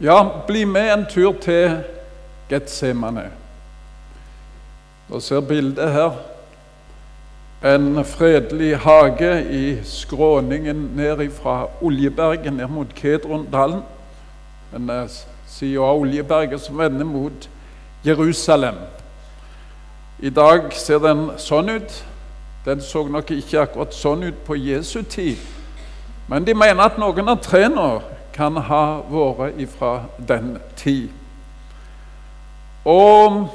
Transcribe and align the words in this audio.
Ja, 0.00 0.28
bli 0.46 0.64
med 0.64 0.92
en 0.92 1.06
tur 1.10 1.34
til 1.42 1.82
Getsemane. 2.48 3.26
Dere 5.10 5.20
ser 5.20 5.40
bildet 5.44 5.90
her. 5.92 6.14
En 7.64 8.04
fredelig 8.04 8.78
hage 8.80 9.32
i 9.52 9.64
skråningen 9.84 10.76
ned 10.96 11.30
fra 11.30 11.66
Oljeberget 11.82 12.52
ned 12.52 12.68
mot 12.68 12.94
Kedrondalen. 12.94 13.82
En 14.76 14.90
uh, 14.90 15.10
side 15.46 15.78
av 15.78 16.00
Oljeberget 16.00 16.60
som 16.60 16.78
vender 16.78 17.04
mot 17.04 17.50
Jerusalem. 18.04 18.74
I 20.18 20.30
dag 20.30 20.72
ser 20.72 20.98
den 20.98 21.30
sånn 21.36 21.68
ut. 21.68 22.04
Den 22.64 22.80
så 22.80 23.04
nok 23.04 23.30
ikke 23.36 23.66
akkurat 23.66 23.92
sånn 23.94 24.24
ut 24.24 24.40
på 24.46 24.56
Jesu 24.56 25.02
tid. 25.02 25.36
Men 26.28 26.46
de 26.48 26.54
mener 26.54 26.86
at 26.86 26.98
noen 26.98 27.28
av 27.28 27.44
trærne 27.44 28.00
kan 28.34 28.56
ha 28.56 29.00
vært 29.10 29.58
ifra 29.60 30.04
den 30.28 30.58
tid. 30.76 31.08
Og 32.84 33.48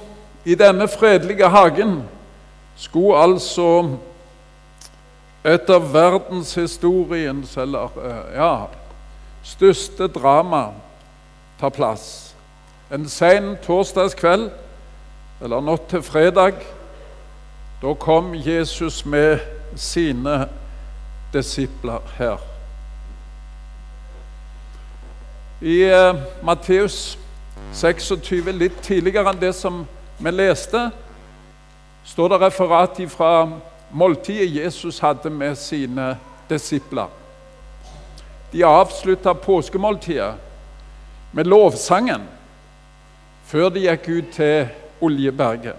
i 0.45 0.55
denne 0.55 0.87
fredelige 0.87 1.49
hagen 1.49 2.03
skulle 2.75 3.17
altså 3.17 3.69
et 5.45 5.69
av 5.69 5.91
verdenshistoriens 5.93 7.57
eller 7.57 7.99
ja, 8.35 8.53
største 9.45 10.07
drama 10.07 10.67
ta 11.59 11.69
plass. 11.69 12.35
En 12.93 13.09
sen 13.09 13.55
torsdagskveld 13.65 14.49
eller 15.41 15.61
natt 15.65 15.89
til 15.89 16.03
fredag 16.05 16.61
da 17.81 17.93
kom 17.93 18.33
Jesus 18.35 19.03
med 19.05 19.39
sine 19.75 20.45
disipler 21.33 22.01
her. 22.17 22.54
I 25.61 25.83
uh, 25.87 26.15
Matteus 26.43 27.17
26, 27.73 28.51
litt 28.59 28.81
tidligere 28.83 29.31
enn 29.31 29.39
det 29.39 29.53
som 29.55 29.83
vi 30.19 30.31
leste, 30.31 30.89
står 32.05 32.33
det 32.33 32.39
referat 32.41 32.99
fra 33.11 33.29
måltidet 33.95 34.51
Jesus 34.51 34.99
hadde 34.99 35.29
med 35.31 35.55
sine 35.55 36.17
disipler. 36.49 37.07
De 38.51 38.63
avslutta 38.67 39.33
påskemåltidet 39.33 40.35
med 41.31 41.47
lovsangen 41.47 42.27
før 43.47 43.69
de 43.69 43.85
gikk 43.85 44.09
ut 44.09 44.31
til 44.35 44.67
Oljeberget. 45.03 45.75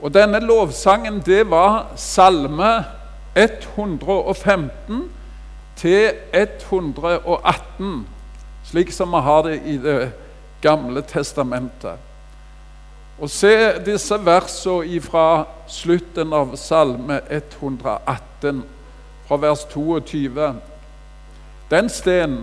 Og 0.00 0.12
denne 0.12 0.40
lovsangen, 0.44 1.22
det 1.24 1.46
var 1.50 1.94
salme 1.96 2.84
115 3.36 5.02
til 5.76 6.12
118, 6.32 8.06
slik 8.76 8.92
som 8.92 9.10
vi 9.10 9.16
har 9.16 9.42
det 9.42 9.60
i 9.64 9.76
Det 9.78 10.12
gamle 10.60 11.00
testamentet. 11.02 11.96
Og 13.18 13.30
se 13.30 13.78
disse 13.86 14.18
versene 14.20 15.00
fra 15.00 15.46
slutten 15.68 16.32
av 16.36 16.52
Salme 16.60 17.20
118, 17.30 18.60
fra 19.28 19.36
vers 19.40 19.64
22. 19.72 20.52
Den 21.70 21.88
sten 21.88 22.36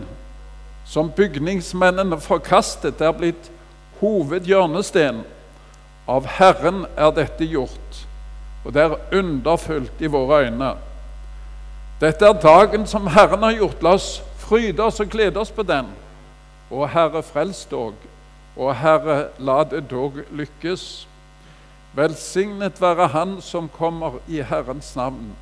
som 0.85 1.11
bygningsmennene 1.11 2.17
forkastet, 2.17 3.01
er 3.01 3.13
blitt 3.13 3.51
hovedhjørnesten 4.01 5.21
av 6.07 6.25
Herren 6.25 6.87
er 6.97 7.13
dette 7.13 7.45
gjort, 7.45 8.05
og 8.65 8.73
det 8.73 8.87
er 8.87 9.19
underfullt 9.19 10.01
i 10.01 10.09
våre 10.09 10.47
øyne. 10.47 10.75
Dette 12.01 12.25
er 12.25 12.41
dagen 12.41 12.87
som 12.87 13.07
Herren 13.07 13.43
har 13.43 13.53
gjort. 13.53 13.83
La 13.83 13.93
oss 13.93 14.23
fryde 14.37 14.81
oss 14.81 14.99
og 14.99 15.13
glede 15.13 15.37
oss 15.39 15.51
på 15.51 15.61
den. 15.63 15.85
Og 16.71 16.89
Herre, 16.89 17.23
frels 17.23 17.65
dog, 17.65 17.93
og 18.55 18.75
Herre, 18.75 19.27
la 19.39 19.63
det 19.63 19.89
dog 19.91 20.13
lykkes. 20.31 21.07
Velsignet 21.93 22.81
være 22.81 23.07
Han 23.07 23.41
som 23.41 23.69
kommer 23.69 24.19
i 24.27 24.41
Herrens 24.41 24.95
navn. 24.95 25.35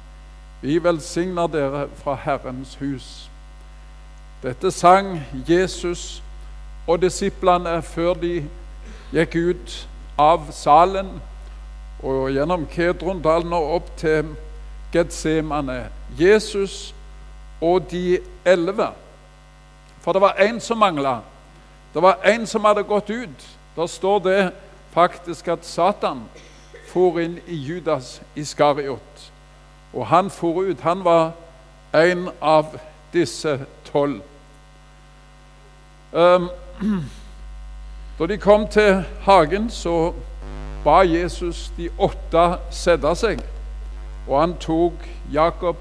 Vi 0.62 0.84
velsigner 0.84 1.48
dere 1.48 1.88
fra 1.96 2.16
Herrens 2.16 2.76
hus. 2.76 3.30
Dette 4.44 4.72
sang 4.72 5.22
Jesus 5.50 6.24
og 6.88 7.02
disiplene 7.02 7.82
før 7.82 8.14
de 8.14 8.50
gikk 9.14 9.36
ut 9.36 9.76
av 10.20 10.48
salen 10.52 11.12
og 12.04 12.32
gjennom 12.34 12.66
Kedrondalen 12.70 13.54
og 13.54 13.76
opp 13.76 13.92
til 14.02 14.34
Getsemane. 14.94 15.86
Jesus 16.20 16.94
og 17.62 17.86
de 17.92 18.20
elleve. 18.46 18.92
For 20.02 20.14
det 20.14 20.22
var 20.22 20.40
én 20.40 20.60
som 20.60 20.78
mangla. 20.78 21.20
Det 21.94 22.02
var 22.02 22.18
én 22.26 22.46
som 22.46 22.66
hadde 22.66 22.84
gått 22.84 23.10
ut. 23.10 23.48
Da 23.76 23.88
står 23.88 24.20
det 24.20 24.52
faktisk 24.94 25.48
at 25.48 25.66
Satan 25.66 26.24
for 26.92 27.20
inn 27.20 27.40
i 27.48 27.56
Judas 27.56 28.22
Iskariot. 28.36 29.32
Og 29.94 30.08
han 30.08 30.30
for 30.30 30.62
ut. 30.62 30.82
Han 30.82 31.04
var 31.04 31.32
en 31.94 32.30
av 32.42 32.80
disse 33.14 33.60
tolv. 33.92 34.22
Um, 36.12 36.50
Da 38.20 38.28
de 38.28 38.38
kom 38.38 38.68
til 38.68 39.04
hagen, 39.22 39.70
så 39.70 40.14
ba 40.84 41.00
Jesus 41.02 41.72
de 41.78 41.88
åtte 41.98 42.44
sette 42.70 43.16
seg. 43.18 43.40
Og 44.28 44.36
han 44.40 44.54
tok 44.62 44.94
Jakob, 45.34 45.80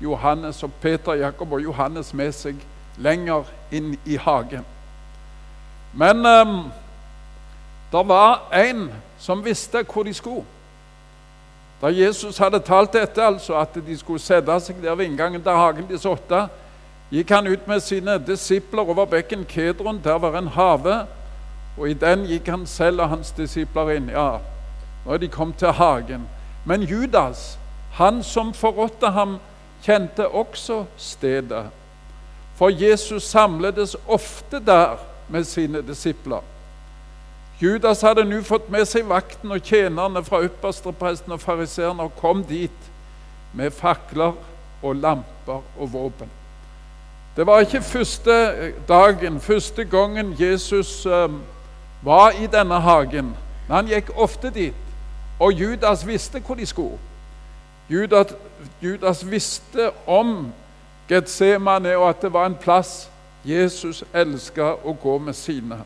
Johannes 0.00 0.62
og 0.62 0.72
Peter, 0.80 1.12
Jakob 1.12 1.52
og 1.52 1.60
Johannes 1.60 2.14
med 2.14 2.32
seg 2.32 2.62
lenger 2.98 3.44
inn 3.70 3.94
i 4.04 4.16
hagen. 4.16 4.64
Men 5.92 6.26
um, 6.26 6.72
det 7.92 8.08
var 8.08 8.48
en 8.52 8.90
som 9.18 9.44
visste 9.44 9.84
hvor 9.92 10.02
de 10.02 10.14
skulle. 10.14 10.44
Da 11.82 11.90
Jesus 11.92 12.38
hadde 12.38 12.60
talt 12.64 12.92
dette, 12.92 13.22
altså 13.22 13.58
at 13.58 13.74
de 13.86 13.96
skulle 13.98 14.22
sette 14.22 14.60
seg 14.60 14.82
der 14.82 14.94
ved 14.94 15.10
inngangen 15.10 15.42
til 15.42 15.58
hagen, 15.58 15.88
disse 15.90 16.08
åtte, 16.08 16.46
gikk 17.10 17.30
han 17.30 17.46
ut 17.46 17.66
med 17.68 17.80
sine 17.80 18.18
disipler 18.18 18.82
over 18.82 19.06
bekken 19.06 19.44
Kedron. 19.44 20.00
Der 20.04 20.18
var 20.18 20.38
en 20.38 20.48
hage 20.48 21.02
og 21.76 21.90
i 21.90 21.94
den 21.98 22.26
gikk 22.30 22.48
han 22.48 22.66
selv 22.66 23.02
og 23.02 23.08
hans 23.08 23.32
disipler 23.34 23.96
inn. 23.96 24.10
Ja, 24.14 24.38
når 25.06 25.16
de 25.18 25.28
kom 25.28 25.52
til 25.52 25.74
hagen. 25.74 26.28
Men 26.64 26.82
Judas, 26.82 27.58
han 27.98 28.22
som 28.22 28.54
forrådte 28.54 29.10
ham, 29.10 29.38
kjente 29.82 30.28
også 30.28 30.84
stedet. 30.96 31.66
For 32.54 32.70
Jesus 32.70 33.22
samledes 33.22 33.96
ofte 34.06 34.60
der 34.66 34.96
med 35.28 35.44
sine 35.44 35.82
disipler. 35.82 36.40
Judas 37.62 38.00
hadde 38.02 38.24
nå 38.26 38.40
fått 38.42 38.66
med 38.70 38.86
seg 38.86 39.06
vakten 39.08 39.52
og 39.54 39.62
tjenerne 39.62 40.22
fra 40.26 40.42
ypperstepresten 40.44 41.32
og 41.34 41.40
fariseerne 41.42 42.02
og 42.02 42.16
kom 42.18 42.42
dit 42.44 42.90
med 43.54 43.70
fakler 43.70 44.34
og 44.82 44.96
lamper 44.96 45.62
og 45.78 45.92
våpen. 45.92 46.30
Det 47.36 47.46
var 47.46 47.60
ikke 47.60 47.82
første 47.82 48.72
dagen, 48.88 49.40
første 49.40 49.84
gangen 49.84 50.34
Jesus 50.38 51.06
eh, 51.06 51.30
var 52.02 52.30
i 52.30 52.46
denne 52.46 52.80
hagen. 52.80 53.32
Men 53.66 53.76
han 53.76 53.90
gikk 53.90 54.12
ofte 54.14 54.50
dit, 54.54 54.74
og 55.40 55.52
Judas 55.52 56.06
visste 56.06 56.40
hvor 56.40 56.54
de 56.54 56.66
skulle. 56.66 56.98
Judas, 57.90 58.34
Judas 58.82 59.24
visste 59.30 59.90
om 60.06 60.52
Getsemane, 61.08 61.96
og 61.96 62.08
at 62.08 62.22
det 62.22 62.32
var 62.32 62.46
en 62.46 62.56
plass 62.60 63.10
Jesus 63.44 64.04
elska 64.14 64.74
å 64.84 64.94
gå 65.02 65.18
med 65.18 65.36
sine. 65.36 65.82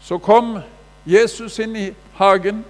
Så 0.00 0.18
kom 0.18 0.58
Jesus 1.06 1.58
inn 1.58 1.74
i 1.76 1.88
hagen. 2.18 2.62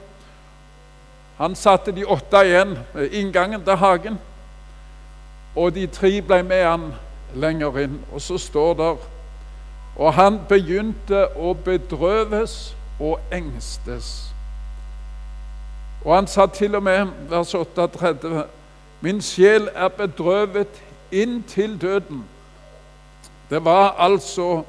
Han 1.39 1.55
satte 1.55 1.93
de 1.93 2.07
åtte 2.07 2.41
igjen 2.47 2.79
ved 2.95 3.13
inngangen 3.13 3.65
til 3.65 3.77
hagen, 3.77 4.19
og 5.57 5.75
de 5.75 5.87
tre 5.87 6.17
ble 6.23 6.43
med 6.43 6.65
han 6.65 6.91
lenger 7.35 7.79
inn. 7.85 8.01
Og 8.13 8.23
så 8.23 8.39
står 8.39 8.75
der 8.75 9.07
og 9.99 10.15
han 10.15 10.39
begynte 10.49 11.25
å 11.35 11.57
bedrøves 11.65 12.75
og 13.03 13.19
engstes. 13.35 14.31
Og 16.05 16.15
han 16.15 16.29
sa 16.31 16.47
til 16.47 16.79
og 16.79 16.85
med, 16.87 17.11
vers 17.31 17.55
38, 17.55 18.45
min 19.01 19.23
sjel 19.23 19.69
er 19.75 19.89
bedrøvet 19.89 20.83
inntil 21.13 21.81
døden. 21.81 22.25
Det 23.51 23.65
var 23.65 23.95
altså 23.99 24.63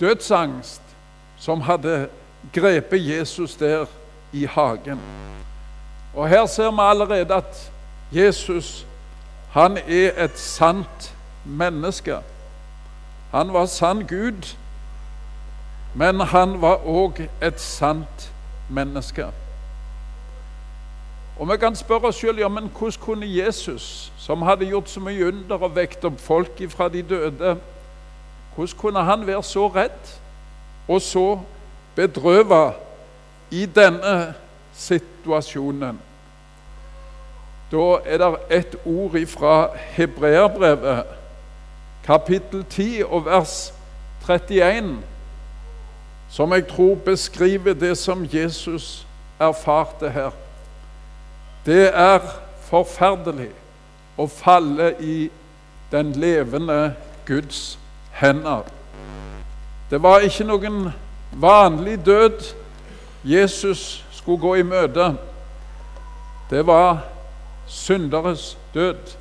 dødsangst 0.00 0.82
som 1.38 1.60
hadde 1.60 2.08
grepet 2.52 3.08
Jesus 3.08 3.54
der 3.54 3.86
i 4.32 4.44
hagen. 4.44 5.00
Og 6.14 6.28
her 6.28 6.46
ser 6.46 6.70
vi 6.70 6.76
allerede 6.80 7.34
at 7.34 7.72
Jesus 8.12 8.86
han 9.52 9.76
er 9.76 10.24
et 10.24 10.38
sant 10.38 11.14
menneske. 11.44 12.16
Han 13.30 13.52
var 13.52 13.66
sann 13.66 14.06
Gud, 14.08 14.56
men 15.94 16.20
han 16.20 16.60
var 16.60 16.86
òg 16.88 17.20
et 17.42 17.60
sant 17.60 18.32
menneske. 18.68 19.26
Og 21.42 21.48
Vi 21.48 21.56
kan 21.56 21.74
spørre 21.74 22.12
oss 22.12 22.20
sjøl 22.22 22.38
ja, 22.38 22.46
men 22.48 22.68
hvordan 22.70 23.00
kunne 23.02 23.26
Jesus, 23.26 24.12
som 24.18 24.44
hadde 24.46 24.68
gjort 24.70 24.90
så 24.90 25.00
mye 25.02 25.26
under 25.26 25.64
og 25.66 25.72
vekt 25.74 26.04
opp 26.06 26.20
folk 26.22 26.60
fra 26.70 26.86
de 26.88 27.00
døde, 27.02 27.56
Hvordan 28.54 28.76
kunne 28.78 29.02
han 29.02 29.26
være 29.26 29.42
så 29.42 29.66
redd 29.68 30.12
og 30.88 31.00
så 31.02 31.40
bedrøvet 31.94 32.72
i 33.50 33.66
denne 33.66 34.34
situasjonen? 34.72 35.98
Da 37.72 37.98
er 38.04 38.22
det 38.22 38.36
et 38.50 38.76
ord 38.84 39.26
fra 39.26 39.68
Hebreerbrevet, 39.76 41.02
kapittel 42.04 42.64
10 42.70 43.02
og 43.02 43.24
vers 43.24 43.74
31, 44.30 44.98
som 46.30 46.52
jeg 46.52 46.68
tror 46.68 46.94
beskriver 46.94 47.74
det 47.74 47.98
som 47.98 48.28
Jesus 48.32 49.06
erfarte 49.40 50.10
her. 50.10 50.41
Det 51.66 51.90
er 51.94 52.18
forferdelig 52.66 53.50
å 54.18 54.26
falle 54.26 54.94
i 55.00 55.30
den 55.92 56.12
levende 56.12 56.94
Guds 57.26 57.78
hender. 58.18 58.66
Det 59.90 60.00
var 60.02 60.24
ikke 60.26 60.48
noen 60.48 60.88
vanlig 61.32 61.98
død 62.06 62.42
Jesus 63.24 64.04
skulle 64.10 64.40
gå 64.40 64.54
i 64.54 64.62
møte. 64.62 65.12
Det 66.50 66.66
var 66.66 67.04
synderes 67.66 68.58
død. 68.74 69.14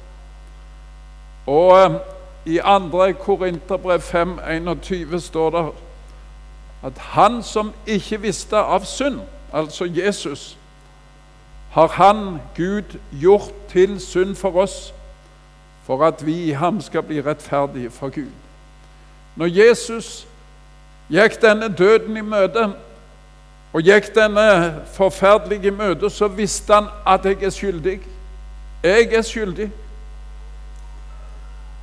Og 1.47 1.77
eh, 1.77 1.99
i 2.45 2.57
2. 2.57 3.11
Korinterbrev 3.19 3.99
5,21 3.99 5.19
står 5.19 5.49
det 5.49 5.65
at 6.83 6.97
han 6.97 7.43
som 7.43 7.73
ikke 7.85 8.21
visste 8.21 8.57
av 8.57 8.85
synd, 8.85 9.19
altså 9.53 9.85
Jesus, 9.85 10.57
har 11.71 11.87
han, 11.87 12.41
Gud, 12.55 12.99
gjort 13.11 13.53
til 13.69 13.99
synd 13.99 14.35
for 14.35 14.55
oss, 14.61 14.93
for 15.83 16.05
at 16.05 16.25
vi 16.25 16.43
i 16.43 16.51
ham 16.51 16.81
skal 16.81 17.03
bli 17.03 17.21
rettferdige 17.21 17.89
for 17.89 18.09
Gud. 18.09 18.31
Når 19.35 19.45
Jesus 19.45 20.27
gikk 21.09 21.41
denne 21.41 21.71
døden 21.71 22.17
i 22.17 22.21
møte, 22.21 22.73
og 23.73 23.81
gikk 23.87 24.11
denne 24.15 24.81
forferdelige 24.93 25.71
møte, 25.71 26.09
så 26.09 26.27
visste 26.27 26.73
han 26.73 26.91
at 27.07 27.25
jeg 27.25 27.43
er 27.43 27.49
skyldig. 27.49 28.01
Jeg 28.83 29.13
er 29.13 29.21
skyldig. 29.21 29.71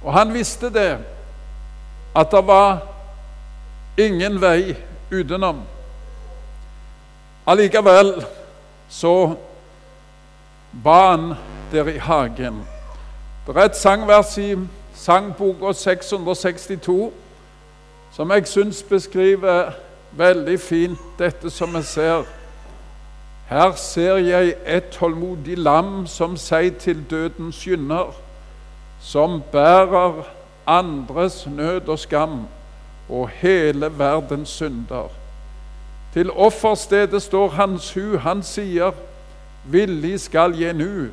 Og 0.05 0.13
han 0.13 0.35
visste 0.35 0.69
det, 0.73 0.99
at 2.17 2.31
det 2.31 2.47
var 2.47 2.79
ingen 3.99 4.41
vei 4.41 4.77
utenom. 5.13 5.63
Allikevel 7.47 8.25
så 8.89 9.35
ba 10.85 11.11
han 11.11 11.35
der 11.73 11.89
i 11.89 11.99
hagen. 11.99 12.63
Det 13.47 13.57
er 13.57 13.65
et 13.65 13.77
sangvers 13.77 14.39
i 14.39 14.57
sangboka 14.95 15.73
662 15.73 17.13
som 18.13 18.31
jeg 18.31 18.47
syns 18.47 18.83
beskriver 18.83 19.71
veldig 20.13 20.61
fint 20.61 20.99
dette 21.19 21.51
som 21.51 21.75
vi 21.75 21.83
ser. 21.83 22.25
Her 23.49 23.73
ser 23.77 24.17
jeg 24.17 24.55
et 24.67 24.91
tålmodig 24.93 25.59
lam 25.59 26.07
som 26.07 26.37
seg 26.37 26.77
til 26.83 27.05
dødens 27.11 27.57
skynder, 27.63 28.11
som 29.01 29.43
bærer 29.53 30.25
andres 30.67 31.47
nød 31.47 31.89
og 31.89 31.99
skam 31.99 32.43
og 33.09 33.29
hele 33.29 33.93
verdens 33.99 34.49
synder. 34.49 35.09
Til 36.13 36.31
offerstedet 36.31 37.23
står 37.23 37.49
hans 37.49 37.93
hu, 37.95 38.19
han 38.19 38.43
sier, 38.43 38.93
villig 39.73 40.21
skal 40.21 40.57
jeg 40.59 40.75
nu 40.75 41.09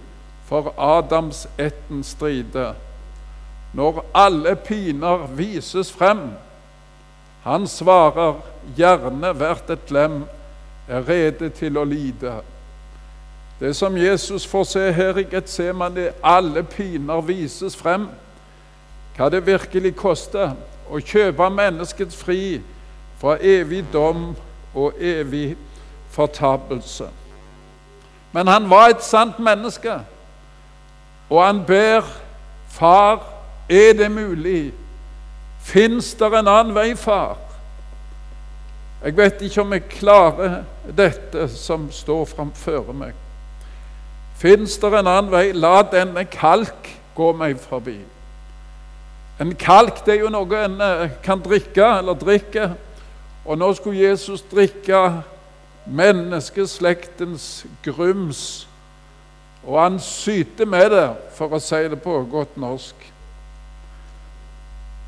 for 0.45 0.73
Adams 0.77 1.47
etten 1.57 2.03
stride. 2.03 2.73
Når 3.73 4.05
alle 4.15 4.55
piner 4.55 5.27
vises 5.35 5.91
frem, 5.91 6.29
han 7.43 7.67
svarer, 7.67 8.39
gjerne 8.77 9.33
hvert 9.37 9.69
et 9.69 9.91
lem 9.91 10.23
er 10.87 11.03
rede 11.09 11.49
til 11.49 11.77
å 11.77 11.83
lide. 11.85 12.39
Det 13.59 13.75
som 13.75 13.97
Jesus 13.97 14.47
får 14.47 14.63
se 14.63 14.85
her 14.91 15.17
i 15.17 15.27
Getsemane, 15.29 16.09
alle 16.23 16.63
piner 16.63 17.21
vises 17.21 17.75
frem. 17.75 18.07
Hva 19.15 19.29
det 19.31 19.45
virkelig 19.47 19.95
koster 19.95 20.55
å 20.91 20.99
kjøpe 20.99 21.49
mennesket 21.49 22.13
fri 22.13 22.59
fra 23.21 23.37
evig 23.39 23.85
dom 23.93 24.33
og 24.75 24.97
evig 24.99 25.55
fortapelse. 26.11 27.07
Men 28.35 28.51
han 28.51 28.67
var 28.69 28.91
et 28.91 29.03
sant 29.03 29.39
menneske, 29.39 29.93
og 31.29 31.39
han 31.39 31.63
ber 31.67 32.03
Far, 32.75 33.21
er 33.69 33.93
det 33.95 34.09
mulig? 34.11 34.73
Fins 35.63 36.13
det 36.19 36.27
en 36.27 36.47
annen 36.47 36.75
vei, 36.75 36.89
far? 36.99 37.37
Jeg 39.03 39.15
vet 39.17 39.45
ikke 39.47 39.61
om 39.63 39.71
jeg 39.73 39.85
klarer 39.89 40.57
dette 40.97 41.47
som 41.53 41.87
står 41.91 42.25
framfor 42.33 42.91
meg. 42.91 43.13
Fins 44.35 44.75
det 44.81 44.91
en 44.91 45.07
annen 45.07 45.31
vei? 45.31 45.45
La 45.55 45.79
denne 45.87 46.25
kalk 46.27 46.91
gå 47.15 47.31
meg 47.39 47.61
forbi. 47.63 47.95
En 49.39 49.55
kalk 49.55 50.03
det 50.03 50.17
er 50.17 50.25
jo 50.25 50.33
noe 50.33 50.65
en 50.65 50.75
eh, 50.83 51.15
kan 51.23 51.39
drikke 51.39 51.87
eller 52.01 52.19
drikke. 52.19 52.69
Og 53.45 53.57
nå 53.61 53.71
skulle 53.79 54.03
Jesus 54.03 54.43
drikke 54.51 55.01
menneskeslektens 55.85 57.65
grums. 57.83 58.67
Og 59.63 59.81
han 59.83 59.99
syter 59.99 60.65
med 60.65 60.89
det, 60.89 61.09
for 61.33 61.53
å 61.53 61.59
si 61.59 61.81
det 61.89 62.01
på 62.01 62.19
godt 62.31 62.57
norsk. 62.57 63.11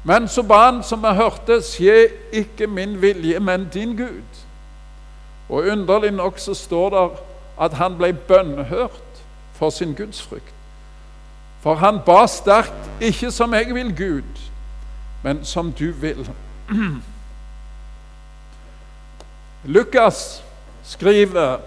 Men 0.07 0.27
så 0.27 0.43
ba 0.43 0.63
han, 0.65 0.83
som 0.83 1.03
vi 1.03 1.13
hørte, 1.17 1.59
skje 1.61 2.07
ikke 2.31 2.67
min 2.67 2.95
vilje, 3.01 3.39
men 3.39 3.67
din 3.73 3.97
Gud. 3.97 4.43
Og 5.49 5.67
underlig 5.71 6.11
nok 6.11 6.39
så 6.39 6.53
står 6.53 6.89
det 6.89 7.03
at 7.61 7.73
han 7.73 7.97
ble 7.97 8.13
bønnhørt 8.13 9.21
for 9.53 9.69
sin 9.69 9.93
gudsfrykt. 9.95 10.53
For 11.61 11.75
han 11.75 11.99
ba 12.05 12.25
sterkt, 12.27 12.89
ikke 13.01 13.31
som 13.31 13.53
jeg 13.53 13.73
vil, 13.75 13.95
Gud, 13.97 14.41
men 15.23 15.45
som 15.45 15.71
du 15.71 15.91
vil. 15.91 16.29
Lukas 19.75 20.43
skriver 20.87 21.57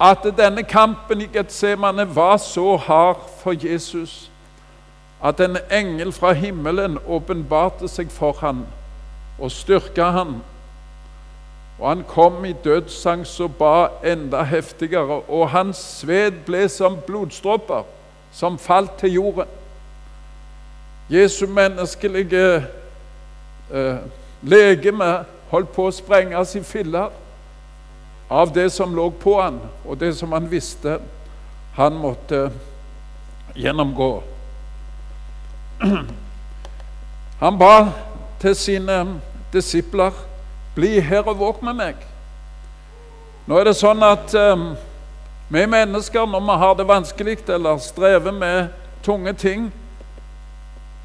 at 0.00 0.26
denne 0.36 0.62
kampen 0.62 1.20
i 1.20 1.28
Getsemane 1.32 2.16
var 2.16 2.36
så 2.36 2.76
hard 2.76 3.20
for 3.42 3.54
Jesus 3.66 4.30
at 5.24 5.40
en 5.40 5.56
engel 5.70 6.12
fra 6.12 6.32
himmelen 6.32 6.98
åpenbarte 7.06 7.88
seg 7.90 8.10
for 8.14 8.36
han 8.40 8.62
og 9.38 9.50
styrka 9.50 10.10
han. 10.14 10.38
Og 11.78 11.88
han 11.88 12.04
kom 12.08 12.44
i 12.44 12.52
dødsangst 12.64 13.40
og 13.40 13.54
ba 13.58 13.88
enda 14.06 14.42
heftigere, 14.42 15.20
og 15.28 15.50
hans 15.50 15.76
sved 15.76 16.42
ble 16.46 16.68
som 16.68 16.98
blodstråper 17.06 17.86
som 18.32 18.58
falt 18.58 18.98
til 18.98 19.12
jorden. 19.12 19.46
Jesu 21.10 21.46
menneskelige 21.46 22.66
eh, 23.72 23.96
legeme 24.42 25.24
holdt 25.50 25.70
på 25.72 25.86
å 25.88 25.94
sprenges 25.94 26.54
i 26.58 26.62
filler 26.62 27.14
av 28.28 28.52
det 28.52 28.70
som 28.70 28.96
lå 28.96 29.10
på 29.10 29.40
han, 29.40 29.60
og 29.84 29.98
det 29.98 30.14
som 30.16 30.32
han 30.32 30.50
visste 30.50 30.98
han 31.78 31.94
måtte 31.96 32.50
gjennomgå. 33.54 34.22
Han 37.38 37.58
ba 37.58 37.92
til 38.42 38.56
sine 38.58 38.96
disipler 39.52 40.10
bli 40.74 40.98
her 41.00 41.22
og 41.30 41.38
våk 41.38 41.60
med 41.62 41.76
meg. 41.78 42.00
Nå 43.46 43.60
er 43.60 43.70
det 43.70 43.76
sånn 43.78 44.02
at 44.02 44.34
um, 44.34 44.72
vi 45.48 45.62
mennesker, 45.70 46.26
når 46.26 46.42
vi 46.44 46.56
har 46.60 46.74
det 46.74 46.88
vanskelig 46.88 47.38
eller 47.48 47.78
strever 47.78 48.34
med 48.34 48.74
tunge 49.06 49.32
ting, 49.38 49.70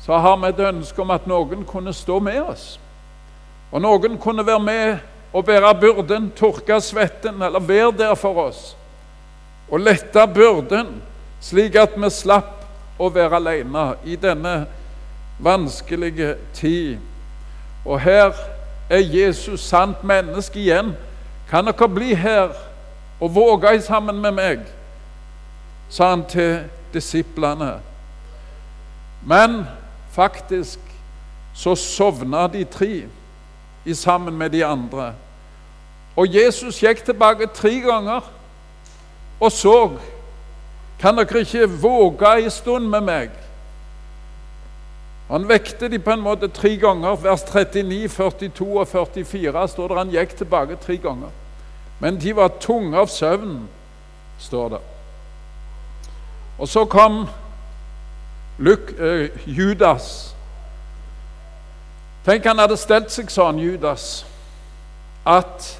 så 0.01 0.17
har 0.17 0.37
vi 0.41 0.49
et 0.49 0.59
ønske 0.59 1.01
om 1.01 1.13
at 1.13 1.29
noen 1.29 1.63
kunne 1.69 1.93
stå 1.93 2.19
med 2.19 2.41
oss. 2.41 2.65
Og 3.71 3.81
noen 3.81 4.17
kunne 4.17 4.45
være 4.45 4.59
med 4.59 5.12
og 5.33 5.45
bære 5.45 5.73
byrden, 5.81 6.31
tørke 6.35 6.81
svetten 6.81 7.41
eller 7.41 7.59
vær 7.59 7.91
der 7.91 8.15
for 8.15 8.37
oss. 8.47 8.75
Og 9.71 9.79
lette 9.79 10.27
byrden, 10.33 11.01
slik 11.41 11.75
at 11.75 11.95
vi 11.97 12.09
slapp 12.13 12.61
å 13.01 13.09
være 13.09 13.39
alene 13.39 13.87
i 14.05 14.15
denne 14.15 14.67
vanskelige 15.43 16.35
tid. 16.53 17.01
Og 17.85 17.99
her 17.99 18.37
er 18.89 19.01
Jesus 19.01 19.65
sant 19.65 20.03
menneske 20.05 20.61
igjen. 20.61 20.93
Kan 21.49 21.65
dere 21.65 21.89
bli 21.89 22.13
her 22.13 22.53
og 23.19 23.35
våge 23.35 23.81
sammen 23.81 24.21
med 24.21 24.37
meg? 24.37 24.63
sa 25.93 26.09
han 26.09 26.23
til 26.25 26.63
disiplene. 26.93 27.75
Men 29.25 29.63
faktisk 30.11 30.79
så 31.53 31.75
sovna 31.77 32.47
de 32.47 32.63
tre 32.65 33.03
i 33.85 33.93
sammen 33.93 34.37
med 34.37 34.49
de 34.49 34.65
andre. 34.65 35.13
Og 36.15 36.29
Jesus 36.35 36.79
gikk 36.79 37.05
tilbake 37.05 37.47
tre 37.53 37.79
ganger 37.83 38.21
og 39.43 39.51
så 39.51 39.91
kan 40.99 41.17
dere 41.17 41.39
ikke 41.43 41.67
våge 41.81 42.43
en 42.43 42.51
stund 42.51 42.87
med 42.87 43.01
meg? 43.03 43.29
Han 45.27 45.47
vekte 45.49 45.89
de 45.91 45.99
på 45.99 46.13
en 46.13 46.23
måte 46.23 46.47
tre 46.47 46.75
ganger. 46.79 47.15
Vers 47.19 47.43
39, 47.43 48.09
42 48.09 48.79
og 48.79 48.87
44 48.87 49.67
står 49.67 49.87
det 49.87 49.97
han 49.97 50.13
gikk 50.13 50.35
tilbake 50.37 50.77
tre 50.79 50.97
ganger. 50.97 51.31
Men 51.99 52.19
de 52.21 52.35
var 52.35 52.55
tunge 52.61 52.97
av 52.99 53.07
søvn, 53.07 53.63
står 54.39 54.69
det. 54.75 54.81
Og 56.59 56.67
så 56.67 56.85
kom 56.85 57.25
Luk, 58.59 58.91
eh, 58.99 59.29
Judas. 59.45 60.32
Tenk 62.25 62.45
han 62.47 62.59
hadde 62.61 62.77
stelt 62.79 63.11
seg 63.11 63.31
sånn, 63.31 63.59
Judas, 63.59 64.23
at 65.27 65.73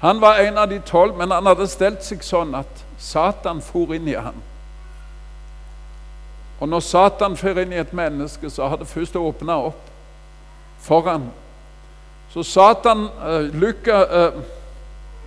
han 0.00 0.20
var 0.20 0.40
en 0.40 0.58
av 0.58 0.70
de 0.70 0.78
tolv, 0.80 1.16
men 1.16 1.32
han 1.32 1.48
hadde 1.48 1.68
stelt 1.68 2.04
seg 2.04 2.24
sånn 2.24 2.54
at 2.56 2.84
Satan 3.00 3.60
for 3.64 3.92
inn 3.96 4.08
i 4.08 4.16
ham. 4.16 4.38
Og 6.60 6.68
når 6.72 6.80
Satan 6.80 7.36
fer 7.36 7.60
inn 7.60 7.74
i 7.74 7.80
et 7.80 7.92
menneske, 7.96 8.48
så 8.50 8.70
har 8.70 8.80
det 8.80 8.88
først 8.88 9.16
åpna 9.20 9.58
opp 9.68 9.90
foran. 10.80 11.28
Så 12.32 12.44
Satan, 12.44 13.08
uh, 13.20 13.52
Luka, 13.52 14.00
uh, 14.08 14.42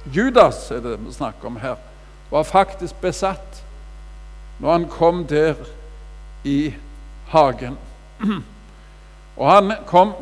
Judas 0.09 0.71
er 0.71 0.81
det 0.81 0.97
vi 1.03 1.13
snakker 1.13 1.47
om 1.47 1.57
her, 1.61 1.77
var 2.29 2.45
faktisk 2.45 2.97
besatt 3.01 3.61
når 4.59 4.71
han 4.71 4.87
kom 4.89 5.25
der 5.29 5.55
i 6.43 6.73
hagen. 7.29 7.77
Og 9.39 9.51
han 9.51 9.73
kom 9.87 10.13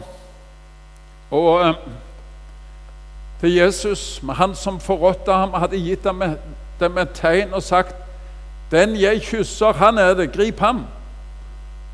og 1.31 1.59
uh, 1.59 1.75
til 3.41 3.53
Jesus, 3.53 4.23
med 4.23 4.33
han 4.33 4.55
som 4.55 4.79
forrådte 4.79 5.33
ham, 5.33 5.53
hadde 5.53 5.77
gitt 5.77 6.05
ham 6.05 6.23
dem 6.79 6.97
et 6.97 7.09
tegn 7.13 7.53
og 7.53 7.63
sagt 7.63 7.95
'Den 8.71 8.95
jeg 8.95 9.21
kysser, 9.21 9.73
han 9.73 9.97
er 9.97 10.13
det. 10.13 10.33
Grip 10.33 10.59
ham.' 10.59 10.85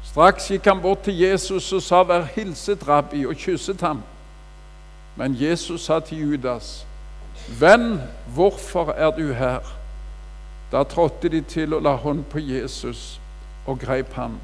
Straks 0.03 0.47
gikk 0.47 0.65
han 0.65 0.81
bort 0.81 1.01
til 1.03 1.19
Jesus 1.19 1.73
og 1.73 1.81
sa, 1.81 2.03
'Vær 2.03 2.21
hilset, 2.35 2.87
rabbi', 2.87 3.27
og 3.27 3.35
kysset 3.35 3.81
ham. 3.81 4.03
Men 5.15 5.35
Jesus 5.39 5.85
sa 5.85 5.99
til 5.99 6.17
Judas, 6.17 6.85
'Venn, 7.47 7.99
hvorfor 8.27 8.91
er 8.91 9.11
du 9.11 9.33
her?' 9.33 9.73
Da 10.71 10.83
trådte 10.83 11.29
de 11.29 11.41
til 11.41 11.73
og 11.73 11.81
la 11.81 11.95
hånd 11.95 12.23
på 12.23 12.39
Jesus 12.39 13.21
og 13.67 13.79
greip 13.79 14.13
ham. 14.13 14.39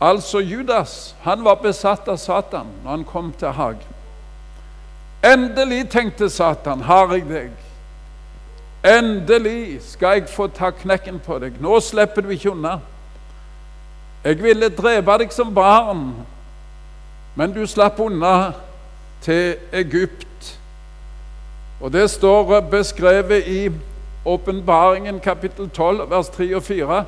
Altså 0.00 0.38
Judas 0.38 1.16
han 1.22 1.44
var 1.44 1.54
besatt 1.54 2.08
av 2.08 2.16
Satan 2.16 2.66
når 2.82 2.90
han 2.90 3.04
kom 3.04 3.32
til 3.32 3.48
hagen. 3.48 3.94
Endelig, 5.24 5.88
tenkte 5.90 6.28
Satan, 6.30 6.80
har 6.80 7.14
jeg 7.14 7.24
deg. 7.28 7.50
Endelig 8.86 9.80
skal 9.82 10.20
jeg 10.20 10.28
få 10.28 10.46
ta 10.46 10.70
knekken 10.70 11.18
på 11.18 11.38
deg. 11.42 11.56
Nå 11.60 11.80
slipper 11.80 12.22
du 12.22 12.30
ikke 12.30 12.52
unna. 12.52 12.76
Jeg 14.24 14.42
ville 14.42 14.68
drepe 14.68 15.18
deg 15.18 15.32
som 15.32 15.54
barn, 15.54 16.12
men 17.34 17.52
du 17.54 17.64
slapp 17.66 17.98
unna 18.00 18.52
til 19.22 19.56
Egypt. 19.72 20.58
Og 21.80 21.92
Det 21.92 22.10
står 22.10 22.60
beskrevet 22.60 23.46
i 23.46 23.70
Åpenbaringen 24.24 25.20
kapittel 25.20 25.70
12, 25.70 26.10
vers 26.10 26.28
3 26.28 26.56
og 26.56 26.62
4. 26.62 27.04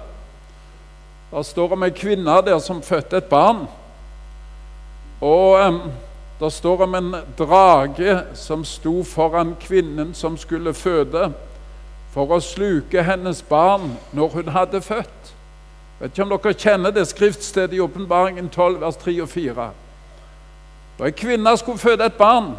Der 1.31 1.43
står 1.43 1.73
om 1.73 1.83
ei 1.83 1.91
kvinne 1.91 2.41
der 2.45 2.59
som 2.59 2.83
fødte 2.83 3.17
et 3.17 3.25
barn. 3.25 3.67
Og 5.21 5.69
um, 5.69 5.81
det 6.41 6.53
står 6.53 6.83
om 6.83 6.95
en 6.95 7.15
drage 7.39 8.23
som 8.35 8.65
sto 8.65 9.03
foran 9.05 9.57
kvinnen 9.61 10.15
som 10.15 10.37
skulle 10.37 10.75
føde, 10.75 11.33
for 12.15 12.33
å 12.33 12.41
sluke 12.41 13.03
hennes 13.03 13.43
barn 13.43 13.91
når 14.13 14.29
hun 14.29 14.49
hadde 14.55 14.81
født. 14.81 15.35
Vet 15.99 16.15
ikke 16.15 16.25
om 16.25 16.33
dere 16.33 16.55
kjenner 16.55 16.95
det 16.95 17.09
skriftstedet 17.11 17.77
i 17.77 17.81
Åpenbaringen 17.83 18.49
12, 18.49 18.81
vers 18.81 18.97
3 19.03 19.17
og 19.23 19.29
4. 19.29 19.71
Da 20.99 21.07
ei 21.07 21.15
kvinne 21.15 21.57
skulle 21.59 21.79
føde 21.83 22.07
et 22.07 22.19
barn, 22.19 22.55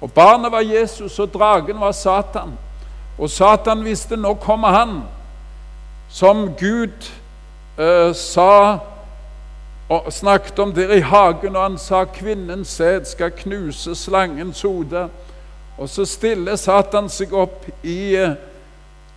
og 0.00 0.12
barnet 0.12 0.52
var 0.52 0.66
Jesus, 0.66 1.18
og 1.18 1.32
dragen 1.32 1.80
var 1.80 1.94
Satan. 1.96 2.58
Og 3.18 3.30
Satan 3.30 3.84
visste 3.84 4.18
nå 4.18 4.34
kommer 4.34 4.74
han, 4.74 4.98
som 6.08 6.50
Gud 6.58 7.08
eh, 7.78 8.14
sa 8.14 8.78
og 9.88 10.12
snakket 10.12 10.58
om 10.58 10.72
det 10.74 10.96
i 10.96 11.00
hagen, 11.00 11.56
og 11.56 11.62
han 11.62 11.78
sa 11.78 12.04
kvinnens 12.04 12.68
sæd 12.68 13.04
skal 13.04 13.30
knuse 13.30 13.94
slangens 13.94 14.62
hode. 14.62 15.08
Og 15.78 15.88
så 15.88 16.04
stiller 16.04 16.56
Satan 16.56 17.08
seg 17.08 17.32
opp 17.32 17.66
i, 17.82 18.16
eh, 18.16 18.34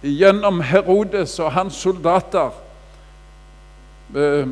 gjennom 0.04 0.62
Herodes 0.62 1.40
og 1.40 1.52
hans 1.52 1.74
soldater 1.74 2.52
eh, 4.16 4.48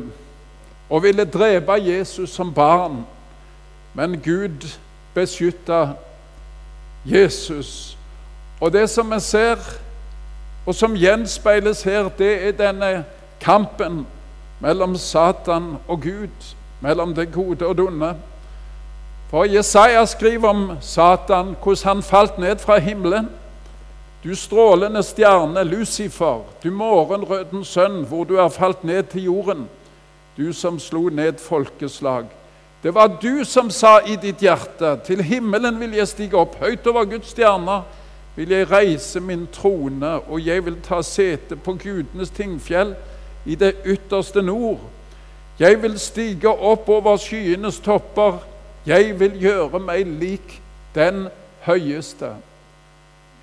og 0.90 1.02
ville 1.02 1.24
drepe 1.24 1.72
Jesus 1.72 2.30
som 2.30 2.54
barn. 2.54 3.06
Men 3.94 4.20
Gud 4.20 4.78
beskytta 5.14 5.88
Jesus. 7.04 7.98
Og 8.60 8.72
det 8.72 8.90
som 8.90 9.10
vi 9.10 9.20
ser, 9.20 9.56
og 10.66 10.74
som 10.74 10.96
gjenspeiles 10.96 11.82
her, 11.82 12.08
det 12.08 12.48
er 12.48 12.52
denne 12.52 13.04
kampen 13.40 14.06
mellom 14.60 14.96
Satan 14.96 15.76
og 15.88 16.02
Gud, 16.02 16.54
mellom 16.80 17.14
det 17.14 17.32
gode 17.32 17.66
og 17.66 17.76
det 17.76 17.86
onde. 17.86 18.14
For 19.30 19.44
Jesaja 19.44 20.04
skriver 20.06 20.48
om 20.48 20.70
Satan, 20.80 21.56
hvordan 21.62 21.84
han 21.84 22.02
falt 22.02 22.38
ned 22.38 22.58
fra 22.58 22.78
himmelen. 22.78 23.28
Du 24.24 24.34
strålende 24.34 25.02
stjerne, 25.02 25.64
Lucifer, 25.64 26.40
du 26.64 26.70
morgenrødens 26.70 27.68
sønn, 27.68 28.04
hvor 28.06 28.24
du 28.24 28.36
er 28.36 28.48
falt 28.48 28.84
ned 28.84 29.02
til 29.02 29.24
jorden, 29.24 29.68
du 30.36 30.52
som 30.52 30.78
slo 30.78 31.08
ned 31.08 31.38
folkeslag. 31.38 32.24
Det 32.82 32.94
var 32.94 33.06
du 33.22 33.44
som 33.44 33.70
sa 33.70 33.98
i 34.06 34.16
ditt 34.16 34.40
hjerte, 34.40 34.96
til 35.04 35.22
himmelen 35.22 35.80
vil 35.80 35.94
jeg 35.94 36.08
stige 36.08 36.36
opp, 36.38 36.58
høyt 36.60 36.86
over 36.86 37.04
Guds 37.04 37.30
stjerner 37.30 37.82
vil 38.38 38.52
jeg 38.54 38.70
reise 38.70 39.20
min 39.20 39.48
trone, 39.52 40.10
og 40.30 40.46
jeg 40.46 40.62
vil 40.64 40.76
ta 40.82 41.00
sete 41.02 41.56
på 41.56 41.72
gudenes 41.74 42.30
tingfjell 42.30 42.92
i 43.46 43.54
det 43.54 43.74
ytterste 43.84 44.42
nord. 44.42 44.80
Jeg 45.58 45.82
vil 45.82 45.98
stige 45.98 46.48
opp 46.48 46.88
over 46.88 47.16
skyenes 47.16 47.80
topper. 47.80 48.38
Jeg 48.86 49.20
vil 49.20 49.40
gjøre 49.40 49.80
meg 49.82 50.06
lik 50.06 50.60
den 50.94 51.26
høyeste. 51.66 52.30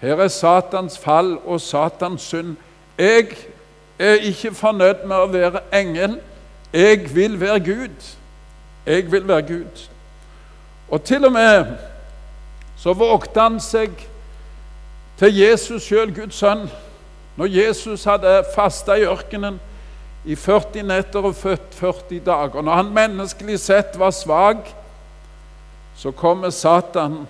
Her 0.01 0.21
er 0.23 0.27
Satans 0.27 0.97
fall 0.97 1.37
og 1.45 1.61
Satans 1.61 2.21
synd. 2.21 2.55
Jeg 2.97 3.27
er 3.99 4.13
ikke 4.13 4.53
fornøyd 4.55 5.03
med 5.07 5.17
å 5.17 5.27
være 5.31 5.63
engel. 5.73 6.19
Jeg 6.73 7.15
vil 7.15 7.39
være 7.41 7.59
Gud. 7.59 8.15
Jeg 8.85 9.11
vil 9.11 9.27
være 9.27 9.41
Gud. 9.41 9.85
Og 10.89 11.03
til 11.03 11.25
og 11.25 11.31
med 11.31 11.75
så 12.77 12.93
vågte 12.93 13.41
han 13.41 13.59
seg 13.59 13.95
til 15.17 15.37
Jesus 15.37 15.87
sjøl, 15.87 16.11
Guds 16.13 16.35
sønn. 16.35 16.67
Når 17.35 17.45
Jesus 17.51 18.03
hadde 18.03 18.43
fasta 18.55 18.95
i 18.99 19.07
ørkenen 19.07 19.59
i 20.25 20.35
40 20.35 20.83
netter 20.83 21.25
og 21.29 21.35
40 21.35 22.19
dager. 22.25 22.61
Når 22.61 22.75
han 22.75 22.93
menneskelig 22.93 23.59
sett 23.59 23.99
var 23.99 24.11
svak, 24.11 24.69
så 25.95 26.11
kommer 26.11 26.49
Satan, 26.49 27.27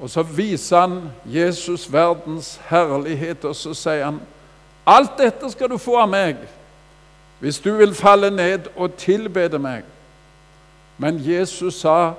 og 0.00 0.10
så 0.10 0.22
viser 0.22 0.80
han 0.80 0.96
Jesus 1.24 1.92
verdens 1.92 2.60
herlighet, 2.68 3.44
og 3.44 3.56
så 3.56 3.74
sier 3.74 4.04
han 4.04 4.20
Alt 4.86 5.18
dette 5.18 5.50
skal 5.50 5.70
du 5.70 5.78
få 5.82 5.96
av 5.98 6.10
meg 6.10 6.44
hvis 7.40 7.58
du 7.60 7.72
vil 7.76 7.92
falle 7.94 8.30
ned 8.32 8.70
og 8.80 8.94
tilbede 8.96 9.58
meg. 9.60 9.82
Men 10.96 11.18
Jesus 11.20 11.82
sa, 11.82 12.14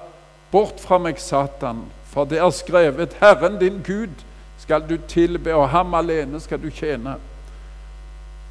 Bort 0.51 0.77
fra 0.79 0.99
meg, 1.01 1.17
Satan, 1.19 1.81
for 2.11 2.29
det 2.29 2.37
er 2.37 2.51
skrevet, 2.53 3.15
Herren 3.19 3.57
din 3.59 3.81
Gud 3.83 4.13
skal 4.61 4.85
du 4.89 4.97
tilbe, 5.07 5.55
og 5.55 5.69
ham 5.69 5.93
alene 5.97 6.39
skal 6.39 6.61
du 6.61 6.69
tjene. 6.69 7.15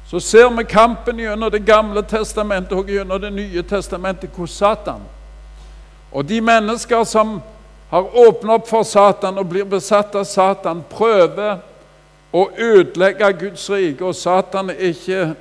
Så 0.09 0.19
ser 0.19 0.49
vi 0.49 0.63
kampen 0.63 1.19
gjennom 1.19 1.51
Det 1.51 1.65
gamle 1.65 2.01
testamentet 2.01 2.71
og 2.77 2.89
gjennom 2.89 3.21
Det 3.21 3.31
nye 3.33 3.63
testamentet 3.63 4.29
hos 4.35 4.51
Satan. 4.51 5.01
Og 6.11 6.25
de 6.25 6.41
mennesker 6.41 7.03
som 7.03 7.41
har 7.89 8.15
åpnet 8.27 8.53
opp 8.53 8.67
for 8.67 8.83
Satan 8.83 9.37
og 9.37 9.49
blir 9.49 9.63
besatt 9.63 10.15
av 10.15 10.23
Satan, 10.23 10.83
prøver 10.89 11.59
å 12.33 12.49
ødelegge 12.57 13.33
Guds 13.39 13.69
rike, 13.69 14.05
og 14.05 14.15
Satan 14.15 14.69
er 14.69 14.79
ikke 14.89 15.35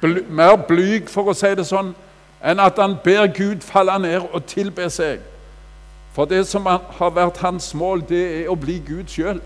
mer 0.40 0.56
blyg, 0.68 1.08
for 1.08 1.30
å 1.30 1.36
si 1.36 1.52
det 1.56 1.64
sånn, 1.68 1.94
enn 2.44 2.60
at 2.60 2.78
han 2.78 2.96
ber 3.04 3.26
Gud 3.36 3.64
falle 3.64 3.96
ned 4.00 4.28
og 4.32 4.44
tilbe 4.48 4.90
seg. 4.92 5.20
For 6.16 6.28
det 6.28 6.44
som 6.48 6.66
har 6.66 7.14
vært 7.14 7.40
hans 7.44 7.72
mål, 7.74 8.04
det 8.08 8.24
er 8.42 8.52
å 8.52 8.56
bli 8.58 8.78
Gud 8.84 9.08
sjøl. 9.12 9.40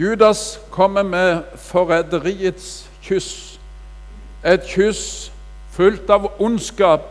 Judas 0.00 0.60
kommer 0.70 1.02
med 1.02 1.42
forræderiets 1.56 2.90
kyss, 3.02 3.60
et 4.44 4.62
kyss 4.64 5.32
fullt 5.70 6.08
av 6.10 6.30
ondskap. 6.40 7.02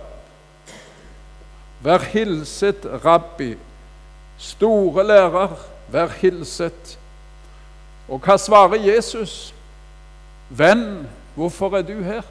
Vær 1.85 2.01
hilset, 2.01 2.87
rabbi, 3.05 3.51
store 4.37 5.05
lærer, 5.05 5.53
vær 5.93 6.09
hilset. 6.17 6.97
Og 8.09 8.17
hva 8.25 8.39
svarer 8.41 8.81
Jesus? 8.81 9.53
Venn, 10.49 11.05
hvorfor 11.35 11.77
er 11.77 11.85
du 11.85 12.01
her? 12.01 12.25